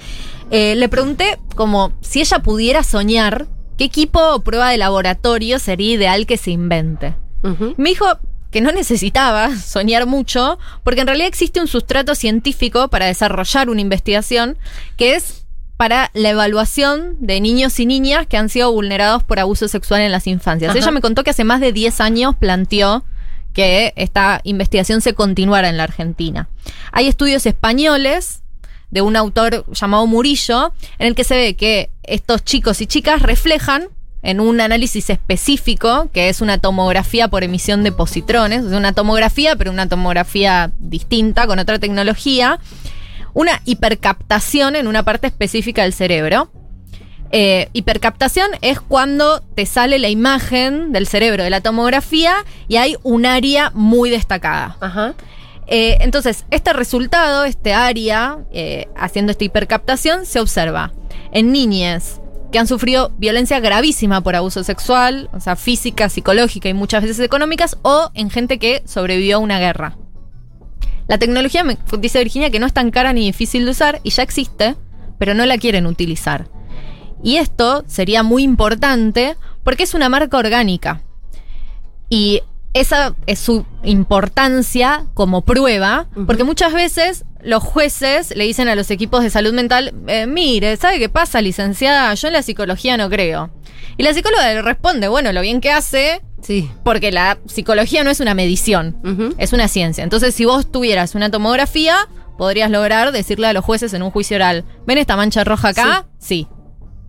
Eh, 0.50 0.76
le 0.76 0.88
pregunté 0.88 1.38
como 1.56 1.92
si 2.00 2.20
ella 2.20 2.38
pudiera 2.38 2.82
soñar, 2.84 3.46
¿qué 3.76 3.84
equipo 3.84 4.20
o 4.20 4.40
prueba 4.40 4.70
de 4.70 4.78
laboratorio 4.78 5.58
sería 5.58 5.94
ideal 5.94 6.26
que 6.26 6.36
se 6.36 6.52
invente? 6.52 7.14
Ujú. 7.42 7.74
Me 7.76 7.90
dijo 7.90 8.06
que 8.50 8.60
no 8.60 8.72
necesitaba 8.72 9.54
soñar 9.56 10.06
mucho, 10.06 10.58
porque 10.84 11.02
en 11.02 11.06
realidad 11.06 11.28
existe 11.28 11.60
un 11.60 11.68
sustrato 11.68 12.14
científico 12.14 12.88
para 12.88 13.06
desarrollar 13.06 13.68
una 13.68 13.80
investigación 13.80 14.58
que 14.96 15.14
es 15.14 15.44
para 15.76 16.10
la 16.12 16.30
evaluación 16.30 17.16
de 17.20 17.40
niños 17.40 17.78
y 17.78 17.86
niñas 17.86 18.26
que 18.26 18.36
han 18.36 18.48
sido 18.48 18.72
vulnerados 18.72 19.22
por 19.22 19.38
abuso 19.38 19.68
sexual 19.68 20.00
en 20.00 20.10
las 20.10 20.26
infancias. 20.26 20.70
Ajá. 20.70 20.78
Ella 20.78 20.90
me 20.90 21.00
contó 21.00 21.22
que 21.22 21.30
hace 21.30 21.44
más 21.44 21.60
de 21.60 21.72
10 21.72 22.00
años 22.00 22.34
planteó 22.36 23.04
que 23.52 23.92
esta 23.96 24.40
investigación 24.44 25.00
se 25.00 25.14
continuara 25.14 25.68
en 25.68 25.76
la 25.76 25.84
Argentina. 25.84 26.48
Hay 26.90 27.06
estudios 27.06 27.46
españoles 27.46 28.42
de 28.90 29.02
un 29.02 29.16
autor 29.16 29.66
llamado 29.72 30.06
Murillo, 30.06 30.72
en 30.98 31.08
el 31.08 31.14
que 31.14 31.24
se 31.24 31.36
ve 31.36 31.54
que 31.54 31.90
estos 32.02 32.44
chicos 32.44 32.80
y 32.80 32.86
chicas 32.86 33.22
reflejan 33.22 33.88
en 34.22 34.40
un 34.40 34.60
análisis 34.60 35.10
específico, 35.10 36.08
que 36.12 36.28
es 36.28 36.40
una 36.40 36.58
tomografía 36.58 37.28
por 37.28 37.44
emisión 37.44 37.84
de 37.84 37.92
positrones, 37.92 38.64
sea, 38.64 38.76
una 38.76 38.92
tomografía, 38.92 39.56
pero 39.56 39.70
una 39.70 39.88
tomografía 39.88 40.72
distinta, 40.80 41.46
con 41.46 41.58
otra 41.58 41.78
tecnología, 41.78 42.58
una 43.34 43.60
hipercaptación 43.64 44.76
en 44.76 44.88
una 44.88 45.04
parte 45.04 45.28
específica 45.28 45.82
del 45.82 45.92
cerebro. 45.92 46.50
Eh, 47.30 47.68
hipercaptación 47.74 48.48
es 48.62 48.80
cuando 48.80 49.40
te 49.54 49.66
sale 49.66 49.98
la 49.98 50.08
imagen 50.08 50.92
del 50.92 51.06
cerebro 51.06 51.44
de 51.44 51.50
la 51.50 51.60
tomografía 51.60 52.34
y 52.68 52.76
hay 52.76 52.96
un 53.02 53.26
área 53.26 53.70
muy 53.74 54.10
destacada. 54.10 54.76
Ajá. 54.80 55.14
Eh, 55.66 55.98
entonces, 56.00 56.46
este 56.50 56.72
resultado, 56.72 57.44
este 57.44 57.74
área, 57.74 58.38
eh, 58.50 58.88
haciendo 58.96 59.32
esta 59.32 59.44
hipercaptación, 59.44 60.24
se 60.24 60.40
observa 60.40 60.92
en 61.30 61.52
niñas 61.52 62.22
que 62.50 62.58
han 62.58 62.66
sufrido 62.66 63.12
violencia 63.18 63.60
gravísima 63.60 64.20
por 64.22 64.34
abuso 64.34 64.64
sexual, 64.64 65.28
o 65.32 65.40
sea, 65.40 65.56
física, 65.56 66.08
psicológica 66.08 66.68
y 66.68 66.74
muchas 66.74 67.02
veces 67.02 67.20
económicas, 67.20 67.76
o 67.82 68.10
en 68.14 68.30
gente 68.30 68.58
que 68.58 68.82
sobrevivió 68.86 69.36
a 69.36 69.40
una 69.40 69.58
guerra. 69.58 69.96
La 71.08 71.18
tecnología, 71.18 71.64
me 71.64 71.78
dice 71.98 72.18
Virginia, 72.18 72.50
que 72.50 72.58
no 72.58 72.66
es 72.66 72.72
tan 72.72 72.90
cara 72.90 73.12
ni 73.12 73.24
difícil 73.26 73.64
de 73.64 73.70
usar 73.70 74.00
y 74.02 74.10
ya 74.10 74.22
existe, 74.22 74.76
pero 75.18 75.34
no 75.34 75.46
la 75.46 75.58
quieren 75.58 75.86
utilizar. 75.86 76.48
Y 77.22 77.36
esto 77.36 77.84
sería 77.86 78.22
muy 78.22 78.42
importante 78.42 79.36
porque 79.64 79.84
es 79.84 79.94
una 79.94 80.08
marca 80.08 80.36
orgánica. 80.36 81.02
Y 82.08 82.42
esa 82.80 83.14
es 83.26 83.38
su 83.38 83.64
importancia 83.82 85.04
como 85.14 85.42
prueba, 85.42 86.06
porque 86.26 86.44
muchas 86.44 86.72
veces 86.72 87.24
los 87.42 87.62
jueces 87.62 88.34
le 88.36 88.44
dicen 88.44 88.68
a 88.68 88.74
los 88.74 88.90
equipos 88.90 89.22
de 89.22 89.30
salud 89.30 89.52
mental, 89.52 89.94
eh, 90.06 90.26
mire, 90.26 90.76
¿sabe 90.76 90.98
qué 90.98 91.08
pasa, 91.08 91.40
licenciada? 91.40 92.12
Yo 92.14 92.26
en 92.28 92.32
la 92.34 92.42
psicología 92.42 92.96
no 92.96 93.08
creo. 93.08 93.50
Y 93.96 94.02
la 94.02 94.12
psicóloga 94.14 94.52
le 94.52 94.62
responde, 94.62 95.08
bueno, 95.08 95.32
lo 95.32 95.40
bien 95.40 95.60
que 95.60 95.70
hace, 95.70 96.20
Sí. 96.42 96.70
porque 96.84 97.10
la 97.10 97.38
psicología 97.46 98.04
no 98.04 98.10
es 98.10 98.20
una 98.20 98.34
medición, 98.34 98.96
es 99.38 99.52
una 99.52 99.66
ciencia. 99.68 100.04
Entonces, 100.04 100.34
si 100.34 100.44
vos 100.44 100.70
tuvieras 100.70 101.14
una 101.14 101.30
tomografía, 101.30 101.96
podrías 102.36 102.70
lograr 102.70 103.10
decirle 103.12 103.48
a 103.48 103.52
los 103.52 103.64
jueces 103.64 103.92
en 103.94 104.02
un 104.02 104.10
juicio 104.12 104.36
oral, 104.36 104.64
¿ven 104.86 104.98
esta 104.98 105.16
mancha 105.16 105.42
roja 105.44 105.68
acá? 105.68 106.06
Sí. 106.18 106.46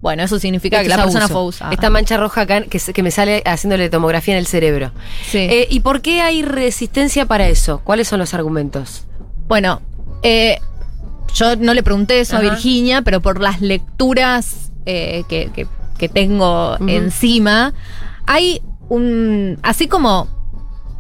Bueno, 0.02 0.24
eso 0.24 0.40
significa 0.40 0.82
que 0.82 0.88
la 0.88 0.98
persona 1.04 1.28
fue 1.28 1.38
abusada. 1.42 1.72
Esta 1.74 1.90
mancha 1.90 2.16
roja 2.18 2.42
acá 2.42 2.62
que, 2.64 3.04
me 3.04 3.12
sale 3.12 3.44
haciéndole 3.46 3.90
tomografía 3.90 4.34
en 4.34 4.40
el 4.40 4.48
cerebro. 4.48 4.92
Sí. 5.30 5.40
Eh, 5.40 5.68
¿Y 5.70 5.82
por 5.82 6.02
qué 6.02 6.22
hay 6.22 6.42
resistencia 6.42 7.26
para 7.26 7.48
eso? 7.50 7.82
¿Cuáles 7.84 8.08
son 8.08 8.20
los 8.20 8.34
argumentos? 8.34 9.06
Bueno, 9.48 9.82
eh, 10.24 10.58
yo 11.36 11.56
no 11.58 11.74
le 11.74 11.84
pregunté 11.84 12.22
eso 12.22 12.38
Ajá. 12.38 12.46
a 12.48 12.50
Virginia, 12.50 13.02
pero 13.02 13.22
por 13.22 13.42
las 13.42 13.60
lecturas 13.62 14.72
eh, 14.86 15.24
que, 15.28 15.52
que- 15.54 15.68
que 15.98 16.08
tengo 16.08 16.78
encima, 16.88 17.74
hay 18.26 18.62
un. 18.88 19.60
Así 19.64 19.90
como 19.90 20.30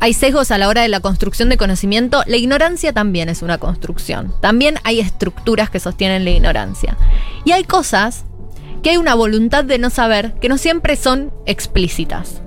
hay 0.01 0.11
sesgos 0.13 0.51
a 0.51 0.57
la 0.57 0.67
hora 0.67 0.81
de 0.81 0.89
la 0.89 0.99
construcción 0.99 1.47
de 1.47 1.55
conocimiento, 1.55 2.21
la 2.27 2.35
ignorancia 2.35 2.91
también 2.91 3.29
es 3.29 3.41
una 3.41 3.57
construcción. 3.59 4.33
También 4.41 4.75
hay 4.83 4.99
estructuras 4.99 5.69
que 5.69 5.79
sostienen 5.79 6.25
la 6.25 6.31
ignorancia. 6.31 6.97
Y 7.45 7.53
hay 7.53 7.63
cosas 7.63 8.25
que 8.81 8.91
hay 8.91 8.97
una 8.97 9.15
voluntad 9.15 9.63
de 9.63 9.77
no 9.77 9.89
saber 9.89 10.33
que 10.35 10.49
no 10.49 10.57
siempre 10.57 10.95
son 10.95 11.31
explícitas. 11.45 12.41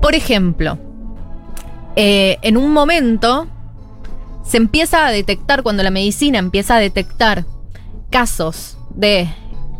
Por 0.00 0.14
ejemplo, 0.14 0.78
eh, 1.96 2.38
en 2.42 2.56
un 2.56 2.72
momento 2.72 3.46
se 4.44 4.58
empieza 4.58 5.06
a 5.06 5.10
detectar, 5.10 5.62
cuando 5.62 5.82
la 5.82 5.90
medicina 5.90 6.38
empieza 6.38 6.76
a 6.76 6.80
detectar 6.80 7.44
casos 8.10 8.78
de 8.94 9.28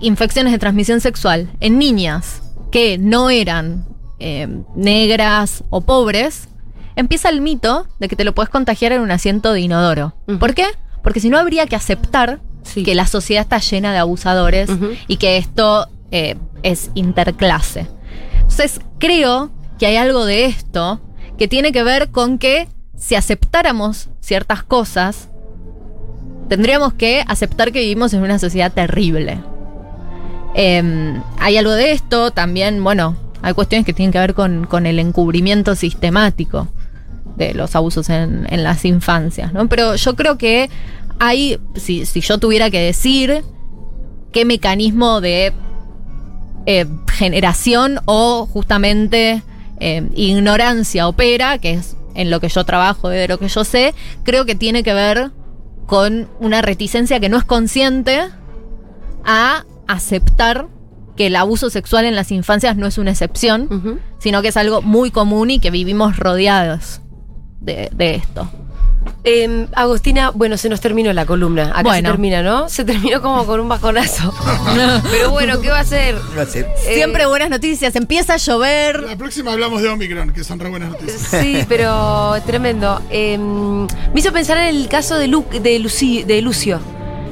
infecciones 0.01 0.53
de 0.53 0.59
transmisión 0.59 1.01
sexual 1.01 1.49
en 1.61 1.79
niñas 1.79 2.43
que 2.71 2.99
no 2.99 3.31
eran 3.31 3.87
eh, 4.19 4.49
negras 4.75 5.63
o 5.71 5.83
pobres, 5.83 6.49
empieza 6.97 7.29
el 7.29 7.41
mito 7.41 7.87
de 8.01 8.09
que 8.09 8.17
te 8.17 8.25
lo 8.25 8.35
puedes 8.35 8.51
contagiar 8.51 8.93
en 8.93 9.03
un 9.03 9.11
asiento 9.11 9.53
de 9.53 9.61
inodoro. 9.61 10.15
Ujú. 10.27 10.39
¿Por 10.39 10.55
qué? 10.55 10.67
Porque 11.03 11.21
si 11.21 11.31
no 11.31 11.39
habría 11.39 11.67
que 11.67 11.77
aceptar 11.77 12.41
Sí. 12.67 12.83
que 12.83 12.95
la 12.95 13.07
sociedad 13.07 13.43
está 13.43 13.59
llena 13.59 13.93
de 13.93 13.99
abusadores 13.99 14.71
y 15.09 15.17
que 15.17 15.37
esto 15.39 15.89
eh, 16.11 16.37
es 16.63 16.91
interclase. 16.95 17.87
Entonces, 18.35 18.81
creo 18.99 19.51
que 19.79 19.87
hay 19.87 19.97
algo 19.97 20.25
de 20.25 20.47
esto 20.47 21.01
que 21.39 21.49
tiene 21.49 21.73
que 21.73 21.83
ver 21.83 22.11
con 22.11 22.39
que 22.39 22.69
si 22.97 23.15
aceptáramos 23.15 24.09
ciertas 24.21 24.63
cosas, 24.63 25.29
tendríamos 26.49 26.95
que 26.95 27.25
aceptar 27.27 27.73
que 27.73 27.81
vivimos 27.81 28.15
en 28.15 28.23
una 28.23 28.39
sociedad 28.39 28.73
terrible. 28.73 29.39
Em, 30.55 31.21
hay 31.39 31.59
algo 31.59 31.73
de 31.73 31.93
esto, 31.93 32.31
también, 32.31 32.83
bueno, 32.83 33.17
hay 33.43 33.53
cuestiones 33.53 33.85
que 33.85 33.93
tienen 33.93 34.13
que 34.13 34.19
ver 34.19 34.35
con, 34.35 34.67
con 34.67 34.87
el 34.87 34.99
encubrimiento 34.99 35.75
sistemático 35.75 36.69
de 37.37 37.53
los 37.53 37.77
abusos 37.77 38.09
en, 38.09 38.47
en 38.49 38.63
las 38.63 38.85
infancias, 38.87 39.53
¿no? 39.53 39.69
Pero 39.69 39.97
yo 39.97 40.17
creo 40.17 40.39
que 40.39 40.71
hay, 41.19 41.59
si, 41.75 42.07
si 42.07 42.21
yo 42.21 42.39
tuviera 42.39 42.71
que 42.71 42.81
decir 42.81 43.43
qué 44.33 44.45
mecanismo 44.45 45.21
de 45.21 45.53
eh, 46.67 46.87
generación 47.13 48.01
o 48.07 48.47
justamente 48.47 49.43
eh, 49.81 50.09
ignorancia 50.15 51.09
opera, 51.09 51.59
que 51.59 51.75
es 51.75 51.97
en 52.15 52.31
lo 52.31 52.41
que 52.41 52.49
yo 52.49 52.65
trabajo 52.65 53.09
de 53.09 53.29
lo 53.29 53.39
que 53.39 53.49
yo 53.49 53.65
sé, 53.65 53.95
creo 54.25 54.45
que 54.47 54.55
tiene 54.55 54.83
que 54.83 54.95
ver 54.95 55.31
con 55.87 56.29
una 56.41 56.63
reticencia 56.63 57.21
que 57.21 57.29
no 57.29 57.39
es 57.39 57.45
consciente 57.45 58.21
a 59.25 59.65
aceptar 59.87 60.67
que 61.17 61.29
el 61.29 61.37
abuso 61.37 61.71
sexual 61.71 62.05
en 62.05 62.17
las 62.17 62.31
infancias 62.33 62.77
no 62.77 62.87
es 62.87 62.99
una 62.99 63.13
excepción, 63.13 64.01
sino 64.19 64.43
que 64.43 64.49
es 64.49 64.57
algo 64.57 64.83
muy 64.83 65.11
común 65.11 65.51
y 65.51 65.61
que 65.61 65.71
vivimos 65.71 66.19
rodeados 66.19 67.01
de, 67.61 67.91
de 67.93 68.17
esto. 68.17 68.51
Eh, 69.25 69.67
Agostina, 69.75 70.31
bueno, 70.31 70.57
se 70.57 70.69
nos 70.69 70.81
terminó 70.81 71.13
la 71.13 71.27
columna. 71.27 71.71
Acá 71.71 71.83
Bueno. 71.83 72.09
se 72.09 72.13
termina, 72.13 72.43
¿no? 72.43 72.69
Se 72.69 72.85
terminó 72.85 73.21
como 73.21 73.45
con 73.45 73.59
un 73.61 73.69
bajonazo. 73.69 74.33
Pero 75.11 75.31
bueno, 75.33 75.61
¿qué 75.61 75.69
va 75.71 75.79
a 75.79 75.81
hacer? 75.81 76.15
Va 76.39 76.43
a 76.43 76.47
ser- 76.47 76.67
Eh, 76.87 76.95
Siempre 76.95 77.27
buenas 77.27 77.51
noticias, 77.51 77.97
empieza 77.97 78.35
a 78.35 78.37
llover. 78.37 79.03
La 79.03 79.17
próxima 79.17 79.53
hablamos 79.53 79.83
de 79.83 79.89
Omicron, 79.89 80.33
que 80.33 80.45
son 80.45 80.61
re 80.61 80.69
buenas 80.71 80.91
noticias. 80.91 81.21
Sí, 81.43 81.65
pero 81.69 82.35
tremendo. 82.47 83.03
Eh, 83.11 83.37
me 83.39 84.21
hizo 84.21 84.33
pensar 84.33 84.59
en 84.59 84.77
el 84.77 84.89
caso 84.89 85.17
de, 85.19 85.27
Lu- 85.27 85.45
de, 85.51 86.25
de 86.27 86.41
Lucio. 86.43 86.79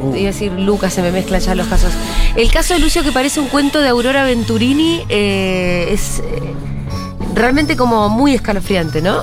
Uh. 0.01 0.09
Iba 0.17 0.29
a 0.31 0.33
decir 0.33 0.51
Lucas, 0.53 0.93
se 0.93 1.01
me 1.03 1.13
mezclan 1.13 1.41
ya 1.41 1.55
los 1.55 1.69
casos. 1.69 1.93
El 2.35 2.51
caso 2.51 2.75
de 2.75 2.81
Lucio, 2.81 3.03
que 3.05 3.13
parece 3.13 3.39
un 3.39 3.47
cuento 3.47 3.81
de 3.81 3.89
Aurora 3.89 4.25
Venturini, 4.25 5.03
eh, 5.09 5.87
es 5.91 6.19
eh, 6.19 6.23
realmente 7.35 7.77
como 7.77 8.09
muy 8.09 8.35
escalofriante, 8.35 9.01
¿no? 9.01 9.23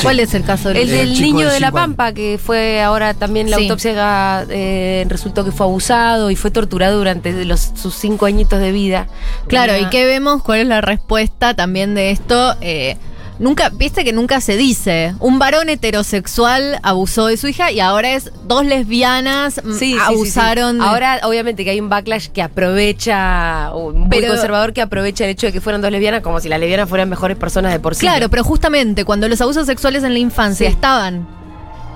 ¿Cuál 0.00 0.20
es 0.20 0.32
el 0.34 0.44
caso 0.44 0.70
El 0.70 0.76
del 0.76 0.88
del 0.88 1.08
del 1.14 1.22
niño 1.22 1.46
de 1.48 1.52
de 1.54 1.60
la. 1.60 1.70
Pampa, 1.70 2.12
que 2.12 2.38
fue 2.42 2.80
ahora 2.82 3.14
también 3.14 3.50
la 3.50 3.56
Sí. 3.58 3.64
autopsia 3.64 4.44
eh, 4.48 5.04
resultó 5.08 5.44
que 5.44 5.52
fue 5.52 5.66
abusado 5.66 6.30
y 6.30 6.36
fue 6.36 6.50
torturado 6.50 6.96
durante 6.98 7.44
los, 7.44 7.72
sus 7.74 7.94
cinco 7.94 8.26
añitos 8.26 8.58
de 8.60 8.72
vida. 8.72 9.06
Claro, 9.48 9.74
Una- 9.74 9.82
¿y 9.82 9.90
qué 9.90 10.04
vemos? 10.06 10.42
¿Cuál 10.42 10.60
es 10.60 10.66
la 10.66 10.80
respuesta 10.80 11.54
también 11.54 11.94
de 11.94 12.10
esto? 12.10 12.56
Eh, 12.60 12.96
nunca, 13.42 13.68
viste 13.70 14.04
que 14.04 14.12
nunca 14.14 14.40
se 14.40 14.56
dice. 14.56 15.14
Un 15.20 15.38
varón 15.38 15.68
heterosexual 15.68 16.78
abusó 16.82 17.26
de 17.26 17.36
su 17.36 17.48
hija 17.48 17.70
y 17.70 17.80
ahora 17.80 18.12
es 18.12 18.32
dos 18.46 18.64
lesbianas 18.64 19.60
mm, 19.62 19.72
Sí, 19.72 19.78
sí, 19.78 19.78
sí, 19.78 19.92
sí. 19.92 19.98
abusaron. 20.00 20.78
de- 20.78 20.84
Ahora, 20.84 21.20
obviamente, 21.24 21.64
que 21.64 21.70
hay 21.70 21.80
un 21.80 21.88
backlash 21.90 22.28
que 22.28 22.40
aprovecha, 22.42 23.70
un 23.74 24.08
Pero- 24.08 24.28
conservador 24.28 24.72
que 24.72 24.80
aprovecha 24.80 25.24
el 25.24 25.30
hecho 25.30 25.46
de 25.46 25.52
que 25.52 25.60
fueran 25.60 25.82
dos 25.82 25.90
lesbianas 25.90 26.22
como 26.22 26.40
si 26.40 26.48
las 26.48 26.58
lesbianas 26.60 26.88
fueran 26.88 27.08
mejores 27.10 27.36
personas 27.36 27.72
de 27.72 27.80
por 27.80 27.94
sí. 27.94 28.00
Claro, 28.00 28.28
pero 28.30 28.44
justamente 28.44 29.04
cuando 29.04 29.28
los 29.28 29.40
abusos 29.40 29.66
sexuales 29.66 30.02
en 30.04 30.12
la 30.14 30.18
infancia 30.18 30.66
Sí. 30.68 30.72
estaban 30.72 31.26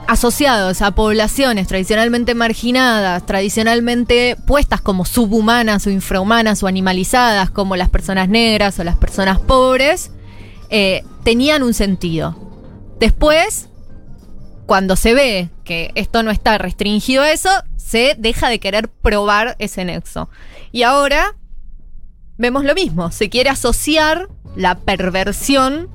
asociados 0.09 0.83
a 0.83 0.93
poblaciones 0.93 1.67
tradicionalmente 1.67 2.35
marginadas, 2.37 3.27
tradicionalmente 3.27 4.37
puestas 4.47 4.81
como 4.81 5.05
subhumanas 5.05 5.85
o 5.87 5.91
infrahumanas 5.91 6.63
o 6.63 6.69
animalizadas, 6.69 7.51
como 7.51 7.75
las 7.75 7.89
personas 7.91 8.29
negras 8.29 8.79
o 8.79 8.85
las 8.85 8.97
personas 8.97 9.41
pobres, 9.41 10.11
eh, 10.71 11.03
tenían 11.27 11.65
un 11.65 11.75
sentido. 11.75 12.37
Después, 13.01 13.69
cuando 14.65 14.95
se 14.95 15.13
ve 15.13 15.51
que 15.65 15.91
esto 15.97 16.23
no 16.23 16.31
está 16.31 16.57
restringido 16.57 17.25
a 17.25 17.33
eso, 17.33 17.51
se 17.75 18.15
deja 18.17 18.49
de 18.49 18.61
querer 18.61 18.89
probar 18.89 19.57
ese 19.59 19.85
nexo. 19.85 20.31
Y 20.71 20.85
ahora 20.85 21.35
vemos 22.39 22.63
lo 22.63 22.77
mismo, 22.77 23.11
se 23.11 23.29
quiere 23.29 23.51
asociar 23.51 24.29
la 24.57 24.75
perversión 24.77 25.89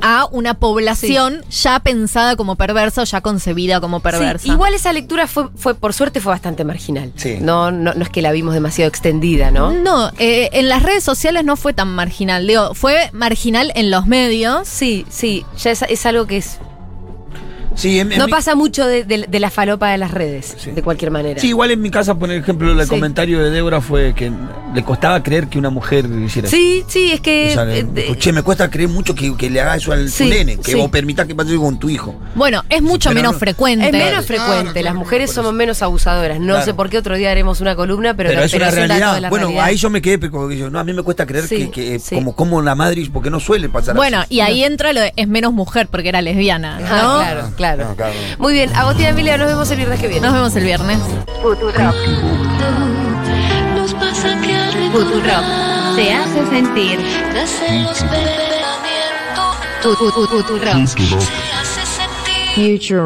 a 0.00 0.26
una 0.30 0.54
población 0.54 1.42
ya 1.50 1.80
pensada 1.80 2.36
como 2.36 2.56
perversa 2.56 3.02
o 3.02 3.04
ya 3.04 3.20
concebida 3.20 3.80
como 3.80 4.00
perversa. 4.00 4.44
Sí, 4.44 4.50
igual 4.50 4.74
esa 4.74 4.92
lectura 4.92 5.26
fue, 5.26 5.48
fue, 5.56 5.74
por 5.74 5.92
suerte, 5.92 6.20
fue 6.20 6.32
bastante 6.32 6.64
marginal. 6.64 7.12
Sí. 7.16 7.38
No, 7.40 7.70
no, 7.70 7.94
no 7.94 8.02
es 8.02 8.10
que 8.10 8.22
la 8.22 8.32
vimos 8.32 8.54
demasiado 8.54 8.88
extendida, 8.88 9.50
¿no? 9.50 9.72
No, 9.72 10.10
eh, 10.18 10.50
en 10.52 10.68
las 10.68 10.82
redes 10.82 11.04
sociales 11.04 11.44
no 11.44 11.56
fue 11.56 11.72
tan 11.72 11.88
marginal. 11.88 12.46
Digo, 12.46 12.74
fue 12.74 13.10
marginal 13.12 13.72
en 13.74 13.90
los 13.90 14.06
medios. 14.06 14.68
Sí, 14.68 15.06
sí, 15.08 15.44
ya 15.56 15.70
es, 15.70 15.82
es 15.82 16.06
algo 16.06 16.26
que 16.26 16.38
es. 16.38 16.58
Sí, 17.78 18.00
en- 18.00 18.10
en 18.12 18.18
No 18.18 18.26
mi- 18.26 18.30
pasa 18.32 18.54
mucho 18.56 18.86
de, 18.86 19.04
de- 19.04 19.26
de 19.28 19.40
la 19.40 19.50
falopa 19.50 19.90
de 19.90 19.98
las 19.98 20.10
redes, 20.10 20.56
Sí. 20.58 20.72
de 20.72 20.82
cualquier 20.82 21.10
manera. 21.12 21.40
Sí, 21.40 21.48
igual 21.48 21.70
en 21.70 21.80
mi 21.80 21.90
casa, 21.90 22.14
por 22.16 22.30
ejemplo, 22.32 22.72
el 22.72 22.82
Sí. 22.82 22.88
comentario 22.88 23.38
de 23.42 23.50
Débora 23.50 23.80
fue 23.80 24.14
que 24.14 24.32
le 24.74 24.82
costaba 24.84 25.22
creer 25.22 25.46
que 25.46 25.58
una 25.58 25.70
mujer 25.70 26.04
hiciera 26.24 26.48
eso. 26.48 26.56
Sí, 26.56 26.84
sí, 26.88 27.12
es 27.12 27.20
que. 27.20 27.50
O 27.50 27.54
sea, 27.54 27.62
eh, 27.72 27.86
le- 27.94 28.10
eh, 28.10 28.16
che, 28.18 28.32
me 28.32 28.42
cuesta 28.42 28.68
creer 28.68 28.88
mucho 28.88 29.14
que, 29.14 29.36
que 29.36 29.48
le 29.48 29.60
haga 29.60 29.76
eso 29.76 29.92
al 29.92 30.10
Sí, 30.10 30.24
tu 30.24 30.30
nene, 30.30 30.56
que 30.58 30.72
sí. 30.72 30.76
vos 30.76 30.90
permitás 30.90 31.26
que 31.26 31.34
pase 31.36 31.54
con 31.56 31.78
tu 31.78 31.88
hijo. 31.88 32.14
Bueno, 32.34 32.64
es 32.68 32.82
mucho 32.82 33.10
pero 33.10 33.20
menos 33.20 33.32
no- 33.34 33.38
frecuente. 33.38 33.86
es 33.86 33.92
menos 33.92 34.08
Claro, 34.08 34.22
frecuente, 34.26 34.54
claro, 34.64 34.74
las 34.74 34.82
claro, 34.82 34.98
mujeres 34.98 35.30
somos 35.30 35.52
menos 35.54 35.80
abusadoras. 35.80 36.40
No 36.40 36.46
Claro. 36.54 36.64
sé 36.64 36.74
por 36.74 36.90
qué 36.90 36.98
otro 36.98 37.16
día 37.16 37.30
haremos 37.30 37.60
una 37.60 37.76
columna, 37.76 38.14
pero, 38.14 38.30
Pero, 38.30 38.42
es 38.42 38.52
una 38.54 38.64
de 38.66 38.70
realidad. 38.72 39.20
la 39.20 39.30
Bueno, 39.30 39.46
realidad. 39.46 39.64
ahí 39.66 39.76
yo 39.76 39.88
me 39.88 40.02
quedé, 40.02 40.18
pero 40.18 40.32
como 40.32 40.48
que 40.48 40.56
yo, 40.58 40.68
no, 40.68 40.80
a 40.80 40.84
mí 40.84 40.92
me 40.92 41.02
cuesta 41.02 41.26
creer 41.26 41.46
Sí, 41.46 41.68
que, 41.68 41.70
que 41.70 41.98
sí. 42.00 42.16
como, 42.16 42.34
como 42.34 42.60
la 42.60 42.74
madre, 42.74 43.08
porque 43.12 43.30
no 43.30 43.38
suele 43.38 43.68
pasar 43.68 43.94
Bueno, 43.94 44.18
así. 44.20 44.34
y 44.34 44.40
ahí 44.40 44.64
entra 44.64 44.92
lo 44.92 45.00
de 45.00 45.12
es 45.14 45.28
menos 45.28 45.52
mujer 45.52 45.86
porque 45.88 46.08
era 46.08 46.20
lesbiana. 46.22 46.78
Ah, 46.82 47.20
claro, 47.24 47.52
claro. 47.76 47.90
No, 47.90 47.96
claro. 47.96 48.14
Muy 48.38 48.52
bien, 48.52 48.74
Agostina 48.74 49.10
Emilia, 49.10 49.36
nos 49.36 49.48
vemos 49.48 49.70
el 49.70 49.76
viernes 49.76 50.00
que 50.00 50.08
viene. 50.08 50.26
Nos 50.26 50.34
vemos 50.34 50.56
el 50.56 50.64
viernes. 50.64 50.98
Nos 53.74 53.94
pasa 53.94 54.40
que 54.40 54.54
al 54.54 54.72
Futurock 54.92 55.44
te 55.96 56.14
hace 56.14 56.46
sentir. 56.50 56.98
Futurock. 59.92 60.86
se 60.86 61.52
hace 61.52 61.82
sentir. 61.86 62.78
Future 62.80 63.00